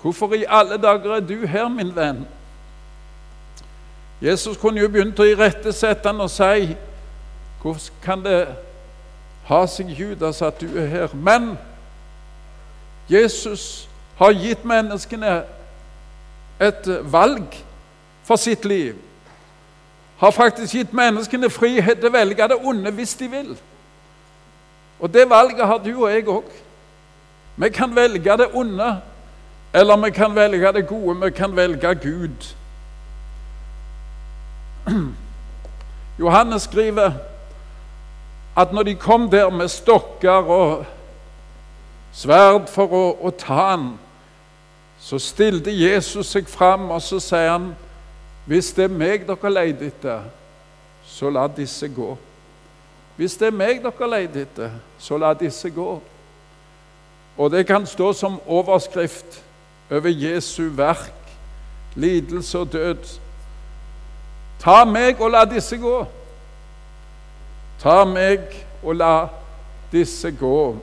Hvorfor 0.00 0.32
i 0.32 0.46
alle 0.48 0.80
dager 0.80 1.12
er 1.12 1.20
du 1.20 1.46
her, 1.46 1.68
min 1.68 1.92
venn? 1.96 2.24
Jesus 4.22 4.56
kunne 4.56 4.80
jo 4.80 4.88
begynt 4.88 5.20
å 5.20 5.28
irettesette 5.28 6.08
han 6.08 6.24
og 6.24 6.32
si 6.32 6.72
Hvordan 7.60 8.00
kan 8.00 8.24
det 8.24 8.40
ha 9.46 9.66
seg, 9.70 9.90
Judas, 9.94 10.42
at 10.42 10.60
du 10.60 10.66
er 10.78 10.86
her? 10.90 11.08
Men 11.14 11.52
Jesus 13.10 13.88
har 14.18 14.34
gitt 14.34 14.64
menneskene 14.66 15.44
et 16.60 16.88
valg 17.12 17.54
for 18.26 18.36
sitt 18.36 18.64
liv. 18.64 18.96
Har 20.18 20.30
faktisk 20.30 20.74
gitt 20.74 20.92
menneskene 20.96 21.50
frihet 21.52 22.00
til 22.00 22.10
å 22.10 22.16
velge 22.16 22.48
det 22.50 22.58
onde 22.58 22.90
hvis 22.96 23.14
de 23.20 23.28
vil. 23.30 23.52
Og 24.98 25.12
det 25.12 25.28
valget 25.30 25.66
har 25.66 25.78
du 25.84 25.92
og 25.92 26.10
jeg 26.10 26.26
òg. 26.32 26.50
Vi 27.56 27.68
kan 27.70 27.94
velge 27.96 28.36
det 28.36 28.48
onde, 28.52 28.88
eller 29.74 29.96
vi 30.04 30.10
kan 30.10 30.34
velge 30.34 30.72
det 30.72 30.86
gode. 30.88 31.20
Vi 31.20 31.30
kan 31.36 31.56
velge 31.56 31.94
Gud. 32.02 32.50
Johannes 36.18 36.62
skriver 36.62 37.12
at 38.56 38.72
når 38.72 38.82
de 38.82 38.94
kom 38.94 39.30
der 39.30 39.50
med 39.50 39.68
stokker 39.68 40.30
og 40.48 40.86
sverd 42.12 42.70
for 42.72 42.92
å, 42.96 43.04
å 43.28 43.30
ta 43.36 43.58
han, 43.72 43.90
så 45.00 45.18
stilte 45.20 45.70
Jesus 45.70 46.32
seg 46.32 46.48
fram, 46.48 46.88
og 46.90 47.02
så 47.02 47.20
sier 47.20 47.50
han, 47.50 47.74
'Hvis 48.46 48.72
det 48.72 48.84
er 48.84 48.88
meg 48.94 49.26
dere 49.26 49.50
leter 49.50 49.86
etter, 49.86 50.20
så 51.04 51.30
la 51.30 51.46
disse 51.46 51.88
gå.' 51.88 52.16
Hvis 53.16 53.36
det 53.36 53.46
er 53.46 53.56
meg 53.56 53.82
dere 53.82 54.10
leter 54.10 54.42
etter, 54.42 54.70
så 54.98 55.16
la 55.18 55.34
disse 55.34 55.70
gå. 55.70 56.00
Og 57.36 57.50
det 57.50 57.66
kan 57.66 57.86
stå 57.86 58.12
som 58.12 58.40
overskrift 58.46 59.42
over 59.90 60.08
Jesu 60.08 60.68
verk, 60.68 61.12
lidelse 61.94 62.58
og 62.58 62.72
død. 62.72 63.18
Ta 64.58 64.84
meg 64.84 65.20
og 65.20 65.30
la 65.30 65.44
disse 65.44 65.76
gå. 65.76 66.06
Ta 67.82 68.04
meg 68.04 68.40
og 68.82 68.96
la 68.96 69.26
disse 69.92 70.30
gå. 70.30 70.76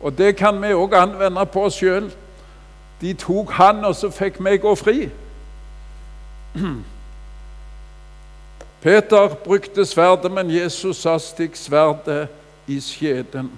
Og 0.00 0.18
det 0.18 0.36
kan 0.36 0.62
vi 0.62 0.74
òg 0.74 0.94
anvende 0.98 1.46
på 1.46 1.64
oss 1.68 1.78
sjøl. 1.78 2.10
De 3.00 3.14
tok 3.14 3.50
han, 3.58 3.84
og 3.84 3.94
så 3.96 4.10
fikk 4.10 4.44
vi 4.44 4.56
gå 4.62 4.74
fri. 4.74 5.08
Peter 8.82 9.28
brukte 9.44 9.86
sverdet, 9.86 10.32
men 10.32 10.50
Jesus 10.50 10.96
sa 10.96 11.18
'stikk 11.18 11.56
sverdet 11.56 12.28
i 12.66 12.80
skjeden'. 12.80 13.50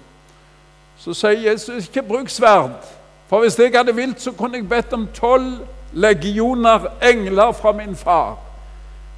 Så 0.98 1.14
sier 1.14 1.50
Jesus 1.50 1.88
'ikke 1.88 2.02
bruk 2.02 2.28
sverd', 2.28 2.84
for 3.28 3.40
hvis 3.40 3.58
jeg 3.58 3.72
hadde 3.74 3.94
vilt, 3.94 4.20
så 4.20 4.32
kunne 4.32 4.56
jeg 4.56 4.68
bedt 4.68 4.92
om 4.92 5.08
tolv 5.14 5.66
legioner 5.92 6.80
engler 7.02 7.52
fra 7.52 7.72
min 7.72 7.96
far. 7.96 8.38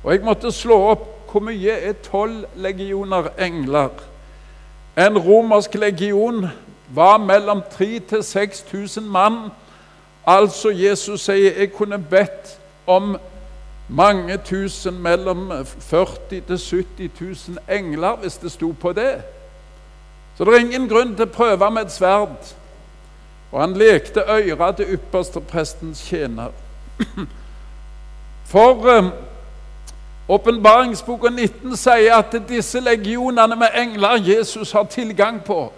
Og 0.04 0.12
jeg 0.12 0.24
måtte 0.24 0.52
slå 0.52 0.90
opp 0.90 1.15
hvor 1.36 1.44
mye 1.44 1.70
er 1.70 1.92
tolv 2.00 2.44
legioner 2.56 3.26
engler. 3.38 3.90
En 4.96 5.18
romersk 5.18 5.74
legion 5.74 6.46
var 6.88 7.18
mellom 7.18 7.60
3000 7.72 8.06
til 8.08 8.22
6000 8.24 9.04
mann. 9.06 9.50
Altså 10.26 10.70
Jesus 10.70 11.26
sier 11.28 11.58
jeg 11.58 11.72
kunne 11.72 11.98
bedt 11.98 12.54
om 12.86 13.18
mange 13.88 14.38
tusen, 14.44 14.96
mellom 15.02 15.52
40 15.66 16.40
til 16.48 16.58
70 16.58 17.48
000 17.48 17.58
engler, 17.68 18.16
hvis 18.16 18.36
det 18.36 18.52
sto 18.52 18.72
på 18.72 18.92
det. 18.92 19.20
Så 20.38 20.44
det 20.44 20.54
er 20.54 20.64
ingen 20.64 20.88
grunn 20.88 21.14
til 21.16 21.28
å 21.28 21.36
prøve 21.36 21.70
med 21.70 21.84
et 21.84 21.92
sverd. 21.92 22.56
Og 23.52 23.60
han 23.60 23.76
lekte 23.76 24.24
øra 24.24 24.72
til 24.72 24.96
ypperste 24.96 25.40
prestens 25.40 26.00
tjener. 26.00 26.56
For 28.52 28.88
eh, 28.88 29.12
Åpenbaringsboka 30.28 31.30
19 31.30 31.76
sier 31.76 32.16
at 32.16 32.34
disse 32.48 32.80
legionene 32.80 33.56
med 33.56 33.68
engler 33.74 34.18
Jesus 34.18 34.72
har 34.72 34.84
tilgang 34.84 35.40
på, 35.44 35.72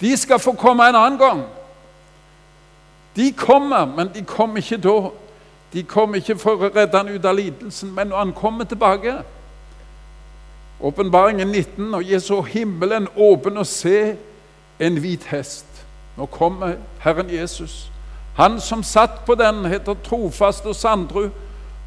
de 0.00 0.16
skal 0.16 0.38
få 0.38 0.52
komme 0.52 0.88
en 0.88 0.94
annen 0.94 1.18
gang. 1.18 1.42
De 3.16 3.32
kommer, 3.32 3.84
men 3.84 4.10
de 4.14 4.22
kommer 4.22 4.56
ikke 4.56 4.76
da. 4.76 5.10
De 5.72 5.82
kommer 5.82 6.16
ikke 6.16 6.36
for 6.38 6.58
å 6.58 6.70
redde 6.74 6.98
han 6.98 7.08
ut 7.08 7.24
av 7.24 7.34
lidelsen, 7.34 7.94
men 7.94 8.10
når 8.10 8.18
han 8.18 8.32
kommer 8.32 8.64
tilbake. 8.64 9.14
Åpenbaringen 10.80 11.48
19, 11.48 11.94
og 11.94 12.10
jeg 12.10 12.22
så 12.22 12.42
himmelen 12.42 13.08
åpen 13.16 13.56
og 13.58 13.66
se 13.66 14.16
en 14.78 15.00
hvit 15.00 15.26
hest. 15.30 15.66
Nå 16.16 16.26
kommer 16.26 16.76
Herren 17.02 17.30
Jesus. 17.30 17.90
Han 18.36 18.60
som 18.60 18.82
satt 18.82 19.24
på 19.26 19.34
den, 19.34 19.64
heter 19.64 19.94
Trofast 20.04 20.66
og 20.66 20.76
Sandru 20.76 21.28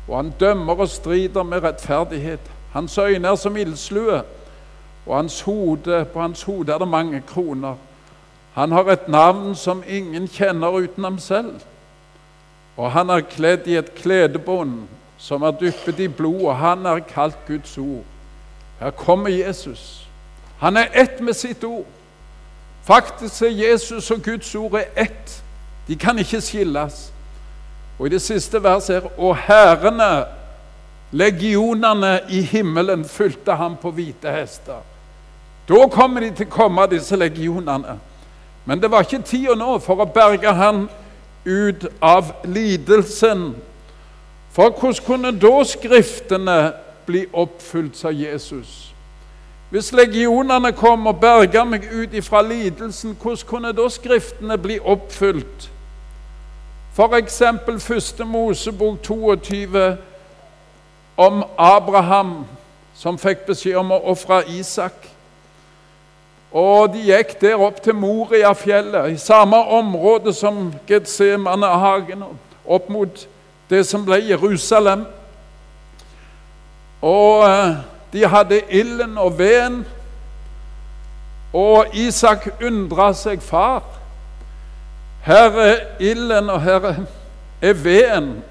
og 0.07 0.17
han 0.17 0.33
dømmer 0.39 0.73
og 0.73 0.89
strider 0.89 1.43
med 1.43 1.63
rettferdighet. 1.63 2.39
Hans 2.73 2.97
øyne 2.97 3.27
er 3.27 3.35
som 3.35 3.57
ildslue, 3.57 4.21
og 5.05 5.15
hans 5.15 5.41
hode, 5.41 6.05
på 6.13 6.21
hans 6.21 6.43
hode 6.43 6.73
er 6.73 6.77
det 6.77 6.87
mange 6.87 7.23
kroner. 7.27 7.75
Han 8.53 8.71
har 8.71 8.83
et 8.83 9.07
navn 9.07 9.55
som 9.55 9.83
ingen 9.87 10.27
kjenner 10.27 10.67
uten 10.69 11.03
ham 11.03 11.19
selv. 11.19 11.59
Og 12.77 12.91
han 12.91 13.09
er 13.09 13.21
kledd 13.21 13.67
i 13.67 13.77
et 13.77 13.95
kledebånd 13.95 14.87
som 15.17 15.41
er 15.41 15.51
dyppet 15.51 15.99
i 15.99 16.07
blod, 16.07 16.41
og 16.41 16.57
han 16.57 16.85
er 16.85 16.99
kalt 16.99 17.37
Guds 17.47 17.77
ord. 17.77 18.03
Her 18.79 18.91
kommer 18.91 19.29
Jesus. 19.29 20.07
Han 20.59 20.77
er 20.77 20.87
ett 20.93 21.21
med 21.21 21.33
sitt 21.33 21.63
ord. 21.63 21.85
Faktisk 22.83 23.41
er 23.41 23.47
Jesus 23.47 24.11
og 24.11 24.21
Guds 24.23 24.55
ord 24.55 24.79
ett. 24.97 25.43
De 25.87 25.95
kan 25.95 26.19
ikke 26.19 26.41
skilles. 26.41 27.13
Og 27.99 28.07
i 28.07 28.09
det 28.09 28.21
siste 28.21 28.63
verset 28.63 29.01
her 29.01 29.19
Og 29.19 29.37
hærene, 29.37 30.25
legionene 31.11 32.19
i 32.29 32.41
himmelen, 32.41 33.05
fulgte 33.05 33.55
ham 33.55 33.77
på 33.81 33.91
hvite 33.91 34.31
hester. 34.31 34.83
Da 35.69 35.87
kommer 35.91 36.21
de 36.21 36.31
til 36.31 36.47
å 36.47 36.51
komme, 36.51 36.87
disse 36.91 37.15
legionene. 37.15 37.97
Men 38.65 38.81
det 38.81 38.91
var 38.91 39.03
ikke 39.03 39.23
tida 39.23 39.55
nå 39.55 39.77
for 39.79 40.03
å 40.03 40.07
berge 40.11 40.51
han 40.53 40.85
ut 41.45 41.87
av 42.03 42.33
lidelsen. 42.43 43.53
For 44.51 44.71
hvordan 44.75 45.05
kunne 45.05 45.31
da 45.31 45.63
Skriftene 45.63 46.57
bli 47.05 47.25
oppfylt, 47.33 47.95
sa 47.95 48.11
Jesus? 48.11 48.93
Hvis 49.69 49.91
legionene 49.95 50.71
kom 50.75 51.07
og 51.07 51.19
berga 51.19 51.65
meg 51.67 51.87
ut 51.91 52.13
ifra 52.15 52.41
lidelsen, 52.41 53.15
hvordan 53.21 53.47
kunne 53.47 53.73
da 53.75 53.87
Skriftene 53.91 54.57
bli 54.57 54.79
oppfylt? 54.79 55.69
F.eks. 56.97 57.43
første 57.79 58.25
Mosebok 58.25 59.03
22 59.03 59.97
om 61.17 61.43
Abraham 61.57 62.45
som 62.95 63.19
fikk 63.21 63.43
beskjed 63.45 63.75
om 63.77 63.91
å 63.93 63.99
ofre 64.09 64.39
Isak. 64.49 64.95
Og 66.49 66.87
de 66.95 67.03
gikk 67.05 67.35
der 67.41 67.61
opp 67.61 67.83
til 67.85 67.93
Moriafjellet, 67.93 69.11
i 69.13 69.19
samme 69.21 69.59
område 69.77 70.33
som 70.33 70.71
Getsemanehagen, 70.89 72.23
opp 72.65 72.89
mot 72.89 73.27
det 73.69 73.83
som 73.85 74.05
ble 74.07 74.17
Jerusalem. 74.31 75.05
Og 77.05 77.45
eh, 77.45 77.75
de 78.13 78.25
hadde 78.25 78.63
ilden 78.73 79.19
og 79.21 79.37
veden, 79.37 79.83
og 81.53 81.93
Isak 81.93 82.49
undra 82.57 83.11
seg 83.13 83.45
far. 83.45 83.96
Her 85.27 85.59
er 85.59 85.75
ilden, 85.99 86.49
og 86.49 86.61
her 86.61 86.93
er 87.61 87.73
veden. 87.73 88.43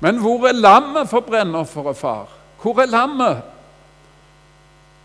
Men 0.00 0.18
hvor 0.18 0.46
er 0.46 0.52
lammet 0.52 1.08
for 1.08 1.20
brennofferet, 1.20 1.96
far? 1.96 2.28
Hvor 2.62 2.80
er 2.80 2.86
lammet? 2.86 3.42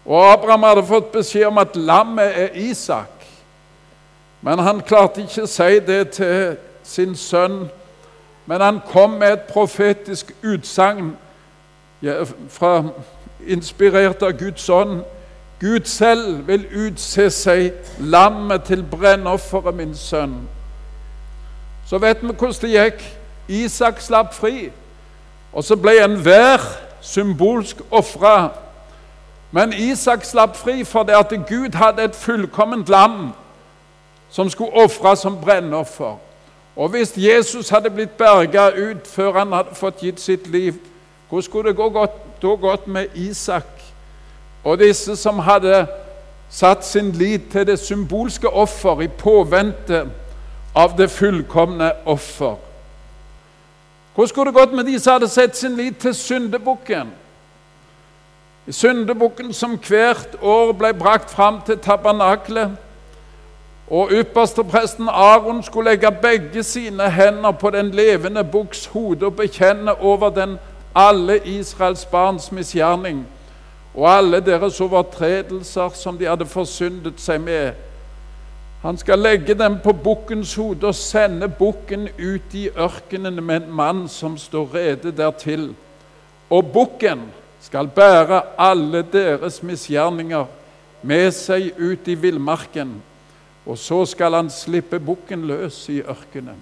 Og 0.06 0.32
Abraham 0.32 0.64
hadde 0.64 0.86
fått 0.86 1.12
beskjed 1.12 1.46
om 1.46 1.58
at 1.58 1.76
lammet 1.76 2.40
er 2.42 2.48
Isak. 2.56 3.28
Men 4.42 4.60
han 4.60 4.82
klarte 4.82 5.22
ikke 5.22 5.46
å 5.46 5.52
si 5.52 5.78
det 5.86 6.00
til 6.18 6.58
sin 6.84 7.14
sønn. 7.16 7.68
Men 8.46 8.62
han 8.62 8.82
kom 8.90 9.14
med 9.22 9.38
et 9.38 9.46
profetisk 9.54 10.34
utsagn 10.42 11.14
inspirert 13.48 14.26
av 14.26 14.34
Guds 14.42 14.66
ånd. 14.70 15.06
Gud 15.62 15.86
selv 15.86 16.48
vil 16.50 16.66
utse 16.88 17.30
seg 17.30 17.72
lammet 18.02 18.66
til 18.68 18.82
brennofferet, 18.84 19.78
min 19.78 19.96
sønn. 19.96 20.42
Så 21.86 21.98
vet 21.98 22.22
vi 22.22 22.28
hvordan 22.28 22.56
det 22.62 22.70
gikk. 22.70 23.04
Isak 23.48 24.02
slapp 24.02 24.34
fri, 24.34 24.70
og 25.54 25.64
så 25.64 25.76
ble 25.76 25.98
enhver 26.04 26.64
symbolsk 27.02 27.82
ofra. 27.92 28.50
Men 29.52 29.74
Isak 29.74 30.24
slapp 30.26 30.56
fri 30.58 30.84
fordi 30.84 31.12
at 31.12 31.34
Gud 31.50 31.76
hadde 31.76 32.04
et 32.04 32.16
fullkomment 32.16 32.90
lam 32.90 33.34
som 34.30 34.50
skulle 34.50 34.74
ofres 34.74 35.20
som 35.20 35.38
brennoffer. 35.42 36.16
Og 36.76 36.90
hvis 36.90 37.14
Jesus 37.18 37.70
hadde 37.70 37.90
blitt 37.90 38.18
berga 38.18 38.70
ut 38.70 39.08
før 39.08 39.32
han 39.32 39.54
hadde 39.54 39.76
fått 39.76 40.00
gitt 40.02 40.22
sitt 40.22 40.48
liv, 40.48 40.74
hvordan 41.30 41.44
skulle 41.44 41.70
det 41.70 41.78
gå 41.78 41.90
godt, 41.90 42.16
da 42.42 42.48
gått 42.48 42.88
med 42.88 43.06
Isak 43.16 43.84
og 44.64 44.80
disse 44.80 45.16
som 45.16 45.40
hadde 45.40 45.86
satt 46.50 46.86
sin 46.86 47.12
lit 47.12 47.52
til 47.52 47.68
det 47.68 47.80
symbolske 47.80 48.50
offer 48.50 49.02
i 49.02 49.08
påvente 49.08 50.06
av 50.76 50.98
det 50.98 51.10
fullkomne 51.12 51.92
offer. 52.06 52.56
Hvordan 54.16 54.30
skulle 54.30 54.52
det 54.52 54.60
gått 54.60 54.74
med 54.74 54.86
de 54.86 55.00
som 55.00 55.14
hadde 55.14 55.30
sett 55.30 55.58
sin 55.58 55.76
lit 55.78 55.98
til 55.98 56.14
syndebukken? 56.16 57.12
Syndebukken 58.70 59.54
som 59.54 59.78
hvert 59.78 60.38
år 60.42 60.72
ble 60.74 60.94
brakt 60.94 61.32
fram 61.32 61.62
til 61.66 61.78
tabernaklet, 61.78 62.78
og 63.88 64.12
ypperstepresten 64.12 65.10
Aron 65.10 65.64
skulle 65.64 65.90
legge 65.90 66.12
begge 66.22 66.64
sine 66.64 67.10
hender 67.10 67.52
på 67.52 67.70
den 67.70 67.92
levende 67.92 68.44
bukks 68.44 68.86
hode 68.86 69.26
og 69.26 69.36
bekjenne 69.36 70.02
over 70.02 70.30
den 70.30 70.58
alle 70.96 71.40
Israels 71.48 72.06
barns 72.06 72.52
misgjerning 72.52 73.26
og 73.94 74.18
alle 74.18 74.40
deres 74.40 74.82
overtredelser 74.82 75.90
som 75.94 76.18
de 76.18 76.26
hadde 76.26 76.46
forsyndet 76.46 77.22
seg 77.22 77.42
med. 77.42 77.74
Han 78.84 78.98
skal 78.98 79.20
legge 79.20 79.54
dem 79.56 79.78
på 79.84 79.94
bukkens 79.96 80.56
hode 80.60 80.90
og 80.90 80.96
sende 80.96 81.48
bukken 81.48 82.10
ut 82.20 82.52
i 82.54 82.66
ørkenen 82.68 83.40
med 83.40 83.62
en 83.62 83.72
mann 83.72 84.02
som 84.12 84.36
står 84.38 84.76
rede 84.76 85.14
dertil. 85.16 85.70
Og 86.50 86.68
bukken 86.74 87.22
skal 87.64 87.88
bære 87.88 88.42
alle 88.60 89.06
deres 89.14 89.62
misgjerninger 89.64 90.46
med 91.02 91.32
seg 91.32 91.72
ut 91.80 92.12
i 92.12 92.18
villmarken, 92.20 92.98
og 93.66 93.80
så 93.80 94.04
skal 94.06 94.36
han 94.36 94.52
slippe 94.52 95.00
bukken 95.00 95.48
løs 95.48 95.86
i 95.90 96.02
ørkenen. 96.02 96.60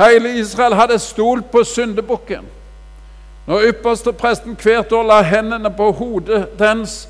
Hele 0.00 0.38
Israel 0.40 0.74
hadde 0.80 0.98
stolt 0.98 1.50
på 1.52 1.64
syndebukken. 1.64 2.48
Når 3.46 3.68
ypperstepresten 3.68 4.56
hvert 4.62 4.92
år 4.92 5.04
la 5.12 5.20
hendene 5.22 5.70
på 5.76 5.92
hodet 5.92 6.46
dens 6.58 7.02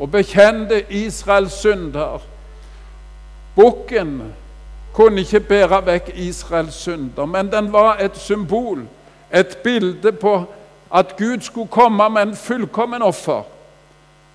og 0.00 0.10
bekjente 0.10 0.80
Israels 0.88 1.60
synder 1.60 2.24
Bukken 3.56 4.32
kunne 4.92 5.20
ikke 5.20 5.40
bære 5.40 5.86
vekk 5.86 6.12
Israels 6.14 6.74
synder, 6.74 7.26
men 7.26 7.52
den 7.52 7.72
var 7.72 7.96
et 7.96 8.16
symbol, 8.18 8.86
et 9.34 9.56
bilde 9.64 10.12
på 10.12 10.44
at 10.94 11.16
Gud 11.16 11.40
skulle 11.40 11.68
komme 11.68 12.08
med 12.10 12.22
en 12.22 12.36
fullkommen 12.36 13.02
offer 13.02 13.42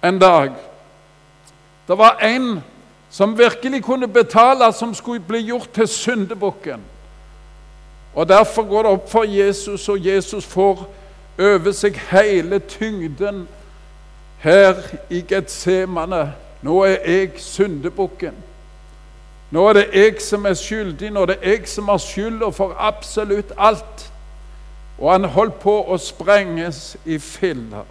en 0.03 0.19
dag. 0.19 0.51
Det 1.87 1.97
var 1.97 2.17
en 2.17 2.63
som 3.09 3.37
virkelig 3.37 3.83
kunne 3.83 4.07
betale, 4.07 4.73
som 4.73 4.93
skulle 4.93 5.19
bli 5.19 5.41
gjort 5.41 5.69
til 5.73 5.87
syndebukken. 5.87 6.81
Og 8.15 8.29
Derfor 8.29 8.63
går 8.63 8.83
det 8.83 8.91
opp 8.91 9.11
for 9.11 9.23
Jesus, 9.23 9.89
og 9.89 10.05
Jesus 10.05 10.45
får 10.45 10.87
over 11.39 11.71
seg 11.71 11.95
hele 12.11 12.59
tyngden 12.59 13.47
her 14.43 14.75
i 15.09 15.21
Getsemane. 15.21 16.33
Nå 16.61 16.81
er 16.83 16.97
jeg 17.05 17.31
syndebukken. 17.37 18.48
Nå 19.51 19.67
er 19.67 19.73
det 19.73 19.85
jeg 19.93 20.21
som 20.21 20.45
er 20.45 20.53
skyldig, 20.53 21.11
nå 21.11 21.21
er 21.21 21.25
det 21.25 21.39
jeg 21.43 21.67
som 21.67 21.87
har 21.89 21.97
skylda 21.97 22.51
for 22.53 22.75
absolutt 22.77 23.51
alt. 23.57 24.11
Og 24.99 25.11
han 25.11 25.25
holdt 25.25 25.59
på 25.63 25.73
å 25.87 25.97
sprenges 25.97 26.97
i 27.05 27.17
filler. 27.19 27.87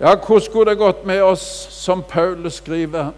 Ja, 0.00 0.14
hvordan 0.14 0.40
skulle 0.40 0.70
det 0.70 0.78
gått 0.78 1.04
med 1.06 1.22
oss, 1.22 1.68
som 1.70 2.02
Paulus 2.02 2.54
skriver, 2.54 3.10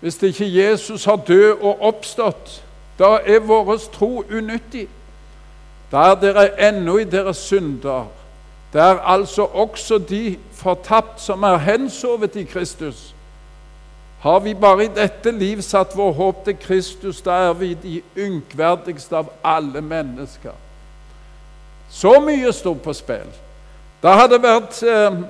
hvis 0.00 0.22
ikke 0.22 0.46
Jesus 0.46 1.04
har 1.04 1.16
død 1.16 1.56
og 1.60 1.80
oppstått? 1.80 2.62
Da 2.98 3.18
er 3.26 3.40
vår 3.44 3.76
tro 3.92 4.24
unyttig. 4.30 4.88
Da 5.92 6.10
er 6.10 6.20
dere 6.20 6.46
ennå 6.68 6.98
i 6.98 7.04
deres 7.04 7.36
synder 7.36 8.06
Det 8.72 8.80
er 8.80 8.98
altså 8.98 9.44
også 9.44 9.98
de 9.98 10.38
fortapt 10.52 11.20
som 11.20 11.42
er 11.42 11.56
hensovet 11.56 12.36
i 12.36 12.42
Kristus. 12.42 13.14
Har 14.20 14.40
vi 14.40 14.54
bare 14.54 14.84
i 14.84 14.92
dette 14.92 15.30
liv 15.30 15.60
satt 15.62 15.96
vår 15.96 16.12
håp 16.12 16.44
til 16.44 16.56
Kristus, 16.60 17.20
da 17.22 17.30
er 17.48 17.52
vi 17.52 17.74
de 17.74 18.00
ynkverdigste 18.16 19.16
av 19.16 19.30
alle 19.44 19.80
mennesker. 19.80 20.54
Så 21.90 22.16
mye 22.20 22.52
sto 22.52 22.74
på 22.74 22.94
spill. 22.96 23.28
Det 24.02 24.14
hadde 24.18 24.42
vært 24.42 24.80
eh, 24.82 25.20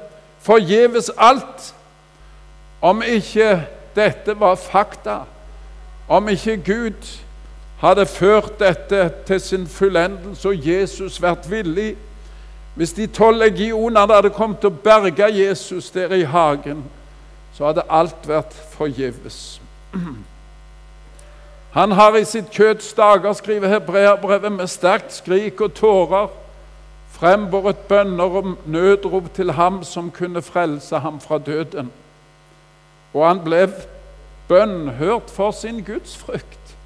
forgjeves 0.43 1.11
alt 1.17 1.73
om 2.81 3.03
ikke 3.03 3.61
dette 3.97 4.35
var 4.41 4.57
fakta, 4.61 5.21
om 6.09 6.29
ikke 6.29 6.57
Gud 6.57 7.13
hadde 7.81 8.07
ført 8.07 8.59
dette 8.61 9.11
til 9.27 9.41
sin 9.41 9.67
fullendelse 9.67 10.49
og 10.49 10.69
Jesus 10.69 11.21
vært 11.23 11.51
villig 11.51 11.95
hvis 12.77 12.93
de 12.93 13.07
tolv 13.07 13.41
legionene 13.41 14.15
hadde 14.15 14.31
kommet 14.37 14.65
og 14.69 14.81
berga 14.85 15.31
Jesus 15.33 15.91
der 15.91 16.13
i 16.13 16.27
hagen, 16.29 16.85
så 17.57 17.71
hadde 17.71 17.87
alt 17.89 18.29
vært 18.29 18.53
forgjeves. 18.77 19.61
Han 21.77 21.93
har 21.93 22.17
i 22.17 22.25
sitt 22.25 22.51
kjøtts 22.53 22.93
dager, 22.97 23.33
skriver 23.37 23.69
hebreerbrevet, 23.69 24.53
med 24.53 24.69
sterkt 24.69 25.13
skrik 25.17 25.61
og 25.61 25.75
tårer 25.77 26.29
frembåret 27.17 27.79
bønner 27.89 28.39
og 28.41 28.55
nødrop 28.69 29.31
til 29.35 29.55
ham 29.57 29.81
som 29.85 30.11
kunne 30.13 30.43
frelse 30.45 30.99
ham 31.01 31.21
fra 31.21 31.39
døden. 31.39 31.89
Og 33.15 33.25
han 33.25 33.41
ble 33.45 33.63
bønnhørt 34.49 35.33
for 35.33 35.51
sin 35.57 35.81
gudsfrykt. 35.85 36.77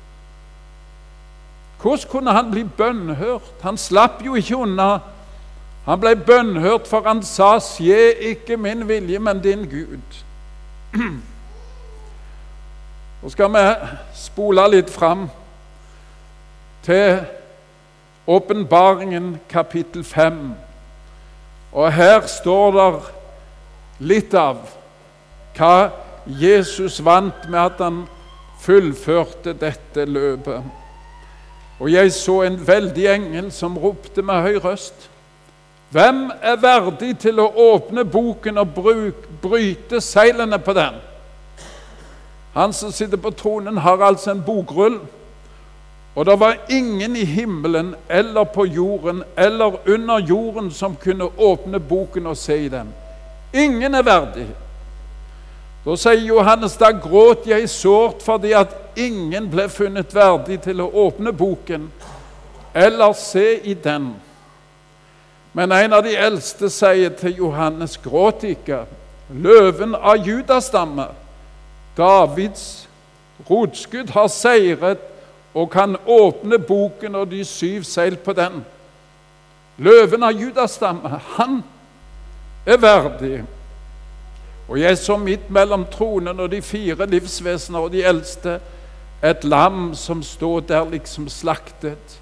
Hvordan 1.83 2.11
kunne 2.11 2.33
han 2.33 2.50
bli 2.50 2.62
bønnhørt? 2.64 3.56
Han 3.62 3.78
slapp 3.78 4.22
jo 4.26 4.35
ikke 4.38 4.56
unna 4.56 5.00
han 5.87 6.00
ble 6.00 6.12
bønnhørt, 6.16 6.87
for 6.87 7.02
han 7.09 7.22
sa, 7.22 7.59
'Skje 7.59 8.12
ikke 8.30 8.56
min 8.56 8.88
vilje, 8.88 9.18
men 9.18 9.40
din 9.42 9.64
Gud'. 9.64 10.30
Nå 13.22 13.29
skal 13.31 13.53
vi 13.55 13.61
spole 14.18 14.64
litt 14.72 14.90
fram 14.90 15.29
til 16.83 17.20
Åpenbaringen 18.26 19.37
kapittel 19.48 20.05
5. 20.05 20.40
Og 21.72 21.92
her 21.94 22.26
står 22.26 22.74
det 22.74 22.90
litt 24.03 24.35
av 24.35 24.57
hva 25.55 25.90
Jesus 26.26 26.98
vant 27.07 27.46
med 27.46 27.61
at 27.61 27.79
han 27.79 28.03
fullførte 28.61 29.55
dette 29.55 30.05
løpet. 30.11 30.62
Og 31.79 31.92
jeg 31.92 32.12
så 32.18 32.42
en 32.42 32.59
veldig 32.66 33.07
engel 33.14 33.53
som 33.55 33.79
ropte 33.79 34.22
med 34.26 34.42
høy 34.42 34.59
røst. 34.59 35.07
Hvem 35.94 36.31
er 36.42 36.59
verdig 36.59 37.18
til 37.22 37.38
å 37.38 37.53
åpne 37.70 38.05
boken 38.05 38.59
og 38.59 38.74
bryte 39.42 40.00
seilene 40.00 40.59
på 40.59 40.72
den? 40.72 41.00
Han 42.53 42.72
som 42.72 42.92
sitter 42.92 43.16
på 43.16 43.31
tronen, 43.31 43.79
har 43.79 44.03
altså 44.03 44.31
en 44.31 44.42
bokrull. 44.46 44.98
Og 46.14 46.26
det 46.26 46.40
var 46.40 46.57
ingen 46.68 47.16
i 47.16 47.24
himmelen 47.24 47.94
eller 48.09 48.44
på 48.44 48.64
jorden 48.66 49.22
eller 49.37 49.88
under 49.88 50.18
jorden 50.18 50.70
som 50.70 50.96
kunne 50.96 51.31
åpne 51.38 51.81
boken 51.81 52.26
og 52.26 52.37
se 52.37 52.64
i 52.64 52.68
den. 52.68 52.90
Ingen 53.55 53.94
er 53.94 54.03
verdig. 54.03 54.46
Da 55.85 55.96
sier 55.96 56.26
Johannes, 56.26 56.74
da 56.76 56.90
gråt 56.92 57.46
jeg 57.48 57.70
sårt 57.70 58.22
fordi 58.22 58.53
at 58.53 58.74
ingen 58.96 59.46
ble 59.50 59.68
funnet 59.72 60.14
verdig 60.14 60.59
til 60.66 60.83
å 60.83 60.90
åpne 61.07 61.33
boken 61.33 61.87
eller 62.74 63.12
se 63.16 63.61
i 63.64 63.74
den. 63.74 64.11
Men 65.53 65.72
en 65.72 65.92
av 65.92 66.03
de 66.05 66.12
eldste 66.14 66.70
sier 66.70 67.14
til 67.18 67.38
Johannes, 67.38 67.96
gråt 67.98 68.44
ikke. 68.46 68.85
Løven 69.31 69.95
av 69.95 70.27
judastamme, 70.27 71.07
Davids 71.97 72.88
rotskudd, 73.51 74.11
har 74.11 74.27
seiret 74.29 75.03
og 75.55 75.71
kan 75.71 75.97
åpne 76.07 76.59
boken 76.59 77.14
og 77.14 77.31
de 77.31 77.45
syv 77.45 77.85
seil 77.87 78.16
på 78.16 78.35
den. 78.35 78.64
Løven 79.79 80.23
av 80.23 80.35
judastamme, 80.35 81.21
han 81.37 81.62
er 82.66 82.83
verdig. 82.83 83.43
Og 84.69 84.81
jeg 84.81 84.99
så 84.99 85.16
midt 85.16 85.51
mellom 85.51 85.85
tronen 85.90 86.40
og 86.40 86.51
de 86.51 86.62
fire 86.62 87.07
livsvesener 87.07 87.79
og 87.79 87.93
de 87.93 88.05
eldste 88.07 88.59
et 89.23 89.45
lam 89.45 89.95
som 89.95 90.23
stod 90.23 90.62
der 90.69 90.90
liksom 90.90 91.29
slaktet. 91.29 92.21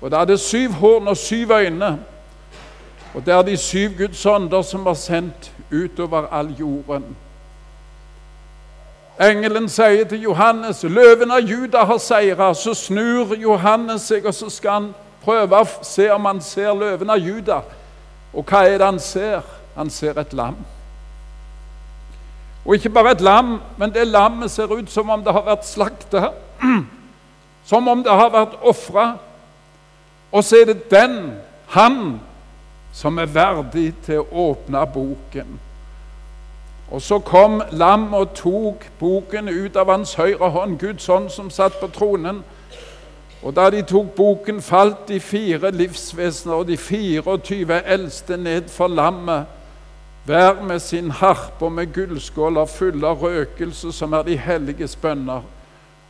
Og 0.00 0.10
det 0.10 0.18
hadde 0.18 0.38
syv 0.38 0.72
horn 0.72 1.08
og 1.08 1.16
syv 1.16 1.50
øyne. 1.50 1.98
Og 3.14 3.26
det 3.26 3.34
er 3.34 3.42
de 3.42 3.56
syv 3.56 3.96
Guds 3.98 4.26
ånder 4.26 4.62
som 4.62 4.84
var 4.84 4.94
sendt 4.94 5.52
utover 5.72 6.28
all 6.32 6.50
jorden. 6.58 7.16
Engelen 9.20 9.68
sier 9.68 10.04
til 10.04 10.22
Johannes, 10.22 10.84
'Løven 10.84 11.30
av 11.30 11.38
Juda 11.38 11.84
har 11.84 11.98
seira.' 11.98 12.54
Så 12.54 12.74
snur 12.74 13.34
Johannes 13.34 14.02
seg, 14.02 14.26
og 14.26 14.34
så 14.34 14.50
skal 14.50 14.70
han 14.70 14.94
prøve 15.24 15.60
å 15.60 15.66
se 15.82 16.10
om 16.12 16.24
han 16.24 16.40
ser 16.40 16.74
løven 16.74 17.10
av 17.10 17.18
Juda. 17.18 17.60
Og 18.32 18.44
hva 18.48 18.64
er 18.66 18.78
det 18.78 18.86
han 18.86 19.00
ser? 19.00 19.42
Han 19.76 19.90
ser 19.90 20.18
et 20.18 20.32
lam. 20.32 20.56
Og 22.64 22.74
ikke 22.74 22.90
bare 22.90 23.10
et 23.10 23.20
lam, 23.20 23.60
men 23.78 23.92
det 23.94 24.06
lammet 24.06 24.50
ser 24.50 24.72
ut 24.72 24.90
som 24.90 25.10
om 25.10 25.22
det 25.24 25.32
har 25.32 25.44
vært 25.46 25.66
slakta. 25.66 26.32
Som 27.64 27.86
om 27.88 28.00
det 28.02 28.10
har 28.10 28.30
vært 28.30 28.56
ofra. 28.66 29.04
Og 30.32 30.42
så 30.44 30.56
er 30.56 30.64
det 30.72 30.90
den, 30.90 31.36
han, 31.70 32.20
som 32.92 33.18
er 33.18 33.26
verdig 33.26 33.94
til 34.04 34.20
å 34.20 34.48
åpne 34.50 34.86
boken. 34.94 35.58
Og 36.92 37.02
så 37.02 37.18
kom 37.18 37.62
lam 37.72 38.14
og 38.14 38.34
tok 38.36 38.84
boken 39.00 39.48
ut 39.48 39.76
av 39.76 39.88
hans 39.88 40.14
høyre 40.14 40.50
hånd, 40.52 40.76
Guds 40.78 41.06
hånd 41.06 41.30
som 41.32 41.48
satt 41.50 41.78
på 41.80 41.88
tronen. 41.88 42.42
Og 43.42 43.54
da 43.56 43.70
de 43.72 43.80
tok 43.82 44.12
boken, 44.16 44.60
falt 44.62 45.08
de 45.08 45.20
fire 45.20 45.70
livsvesener 45.72 46.54
og 46.54 46.68
de 46.68 46.76
24 46.76 47.80
eldste 47.90 48.36
ned 48.36 48.68
for 48.68 48.92
lammet, 48.92 49.48
hver 50.24 50.60
med 50.62 50.78
sin 50.78 51.10
harpe 51.10 51.64
og 51.64 51.72
med 51.72 51.90
gullskåler 51.94 52.68
fulle 52.70 53.08
av 53.08 53.24
røkelse, 53.24 53.90
som 53.92 54.12
er 54.12 54.22
de 54.22 54.36
helliges 54.38 54.94
bønner. 54.96 55.42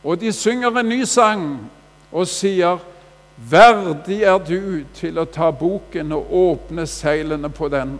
Og 0.03 0.19
de 0.21 0.31
synger 0.31 0.77
en 0.79 0.89
ny 0.89 1.03
sang 1.03 1.71
og 2.11 2.27
sier:" 2.27 2.77
Verdig 3.49 4.21
er 4.23 4.37
du 4.39 4.83
til 4.95 5.17
å 5.19 5.25
ta 5.27 5.49
boken 5.51 6.13
og 6.15 6.31
åpne 6.31 6.85
seilene 6.87 7.49
på 7.51 7.67
den, 7.73 7.97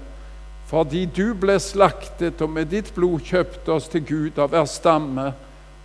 fordi 0.69 1.03
du 1.05 1.33
ble 1.35 1.57
slaktet 1.59 2.41
og 2.41 2.53
med 2.53 2.71
ditt 2.71 2.93
blod 2.95 3.25
kjøpte 3.27 3.73
oss 3.75 3.89
til 3.91 4.05
Gud 4.07 4.39
av 4.39 4.53
hver 4.53 4.65
stamme, 4.69 5.33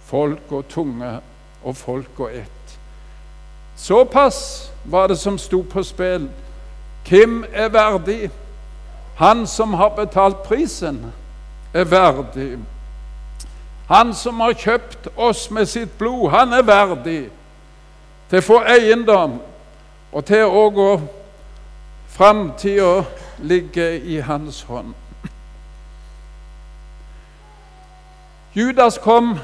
folk 0.08 0.52
og 0.54 0.68
tunge 0.70 1.10
og 1.64 1.76
folk 1.76 2.20
og 2.20 2.36
ett. 2.38 2.76
Såpass 3.76 4.70
var 4.84 5.08
det 5.08 5.18
som 5.18 5.38
sto 5.38 5.62
på 5.62 5.82
spill. 5.82 6.28
Hvem 7.08 7.44
er 7.52 7.68
verdig? 7.68 8.30
Han 9.18 9.46
som 9.46 9.74
har 9.74 9.90
betalt 9.96 10.42
prisen, 10.46 11.12
er 11.74 11.84
verdig. 11.84 12.58
Han 13.88 14.14
som 14.14 14.40
har 14.40 14.54
kjøpt 14.54 15.08
oss 15.16 15.50
med 15.50 15.66
sitt 15.66 15.98
blod, 15.98 16.30
han 16.30 16.52
er 16.52 16.62
verdig 16.62 17.20
til 18.28 18.38
å 18.38 18.44
få 18.44 18.58
eiendom 18.68 19.38
og 20.12 20.24
til 20.24 20.44
å 20.44 20.64
gå 20.70 20.90
framtida 22.08 23.04
ligge 23.38 23.90
i 24.00 24.20
hans 24.24 24.62
hånd. 24.62 24.94
Judas 28.54 28.98
kom 28.98 29.36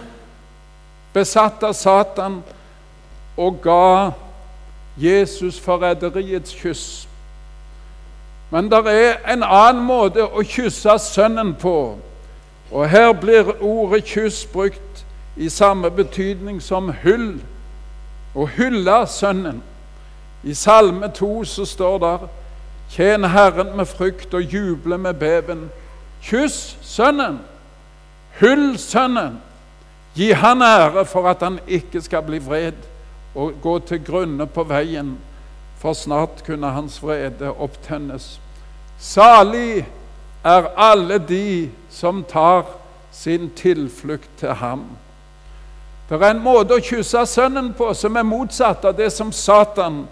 besatt 1.12 1.62
av 1.62 1.74
Satan 1.78 2.40
og 3.36 3.60
ga 3.62 4.10
Jesus 4.96 5.60
forræderiets 5.60 6.54
kyss. 6.54 7.08
Men 8.50 8.70
det 8.70 8.86
er 8.86 9.20
en 9.32 9.42
annen 9.42 9.84
måte 9.86 10.24
å 10.24 10.42
kysse 10.46 10.98
Sønnen 11.02 11.54
på. 11.58 11.96
Og 12.70 12.88
her 12.90 13.12
blir 13.12 13.62
ordet 13.62 14.04
'kyss' 14.04 14.46
brukt 14.52 15.04
i 15.36 15.48
samme 15.48 15.90
betydning 15.90 16.62
som 16.62 16.92
hyll. 17.02 17.40
Å 18.34 18.46
hylle 18.46 19.06
Sønnen. 19.06 19.62
I 20.44 20.54
Salme 20.54 21.08
2 21.08 21.44
så 21.44 21.64
står 21.64 21.98
det 21.98 22.18
'Tjen 22.90 23.24
Herren 23.24 23.76
med 23.76 23.86
frykt 23.86 24.34
og 24.34 24.42
juble 24.42 24.98
med 24.98 25.14
beven'. 25.14 25.68
Kyss 26.22 26.76
Sønnen. 26.82 27.40
Hyll 28.40 28.78
Sønnen. 28.78 29.40
Gi 30.14 30.32
Han 30.32 30.62
ære 30.62 31.04
for 31.04 31.28
at 31.28 31.42
han 31.42 31.58
ikke 31.66 32.00
skal 32.00 32.22
bli 32.22 32.38
vred 32.38 32.72
og 33.34 33.52
gå 33.62 33.78
til 33.78 34.04
grunne 34.04 34.46
på 34.46 34.62
veien, 34.62 35.18
for 35.78 35.92
snart 35.92 36.44
kunne 36.46 36.70
hans 36.70 37.02
vrede 37.02 37.50
opptennes. 37.50 38.40
Salig 38.98 39.86
er 40.44 40.62
alle 40.76 41.18
de 41.18 41.70
som 41.90 42.24
tar 42.24 42.64
sin 43.12 43.50
tilflukt 43.56 44.30
til 44.38 44.48
ham. 44.48 44.84
Det 46.08 46.22
er 46.22 46.30
en 46.30 46.44
måte 46.44 46.74
å 46.74 46.84
kysse 46.84 47.26
Sønnen 47.26 47.72
på 47.74 47.94
som 47.94 48.16
er 48.16 48.22
motsatt 48.22 48.84
av 48.84 48.96
det 48.96 49.12
som 49.12 49.32
Satan 49.32 50.04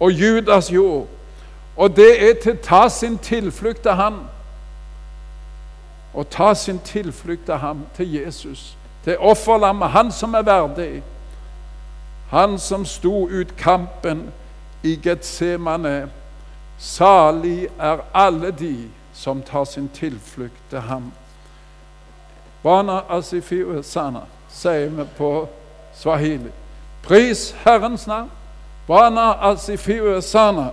og 0.00 0.12
Judas 0.12 0.68
gjorde. 0.70 1.06
Og 1.76 1.96
det 1.96 2.30
er 2.30 2.34
til 2.42 2.52
å 2.52 2.62
ta 2.62 2.88
sin 2.88 3.18
tilflukt 3.18 3.82
til 3.82 3.94
ham. 3.94 4.22
Å 6.14 6.24
ta 6.26 6.54
sin 6.54 6.80
tilflukt 6.82 7.46
til 7.46 7.60
ham, 7.62 7.84
til 7.96 8.14
Jesus, 8.14 8.76
til 9.04 9.18
offerlammet, 9.18 9.90
han 9.94 10.10
som 10.12 10.34
er 10.34 10.42
verdig. 10.42 11.02
Han 12.30 12.58
som 12.58 12.84
sto 12.84 13.28
ut 13.28 13.56
kampen 13.56 14.26
i 14.82 14.96
Getsemane. 15.02 16.08
Salig 16.78 17.68
er 17.78 18.02
alle 18.14 18.50
de 18.50 18.88
som 19.14 19.42
tar 19.42 19.64
sin 19.64 19.88
tilflukt 19.88 20.70
til 20.70 20.80
ham. 20.80 21.12
Bana 22.62 23.00
asifiu 23.08 23.82
sana, 23.82 24.26
sier 24.50 24.88
vi 24.88 25.06
på 25.18 25.48
swahili. 25.94 26.50
Pris 27.02 27.54
Herrens 27.64 28.06
navn. 28.06 28.30
Bana 28.88 29.32
asifiu 29.50 30.20
sana. 30.20 30.70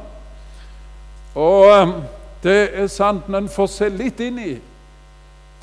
Og 1.35 1.93
det 2.43 2.69
er 2.73 2.87
sant, 2.87 3.29
men 3.29 3.49
får 3.49 3.67
se 3.67 3.89
litt 3.89 4.19
inn 4.23 4.39
i 4.39 4.55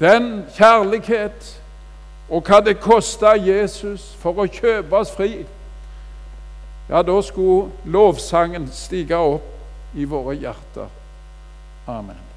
den 0.00 0.44
kjærlighet 0.56 1.48
og 2.28 2.44
hva 2.48 2.60
det 2.64 2.80
kosta 2.80 3.34
Jesus 3.38 4.12
for 4.20 4.42
å 4.42 4.48
kjøpe 4.50 4.96
oss 4.98 5.12
fri 5.14 5.44
ja, 6.88 7.02
da 7.02 7.14
skulle 7.22 7.70
lovsangen 7.84 8.66
stige 8.74 9.16
opp 9.16 9.96
i 9.96 10.04
våre 10.04 10.34
hjerter. 10.36 10.90
Amen. 11.88 12.31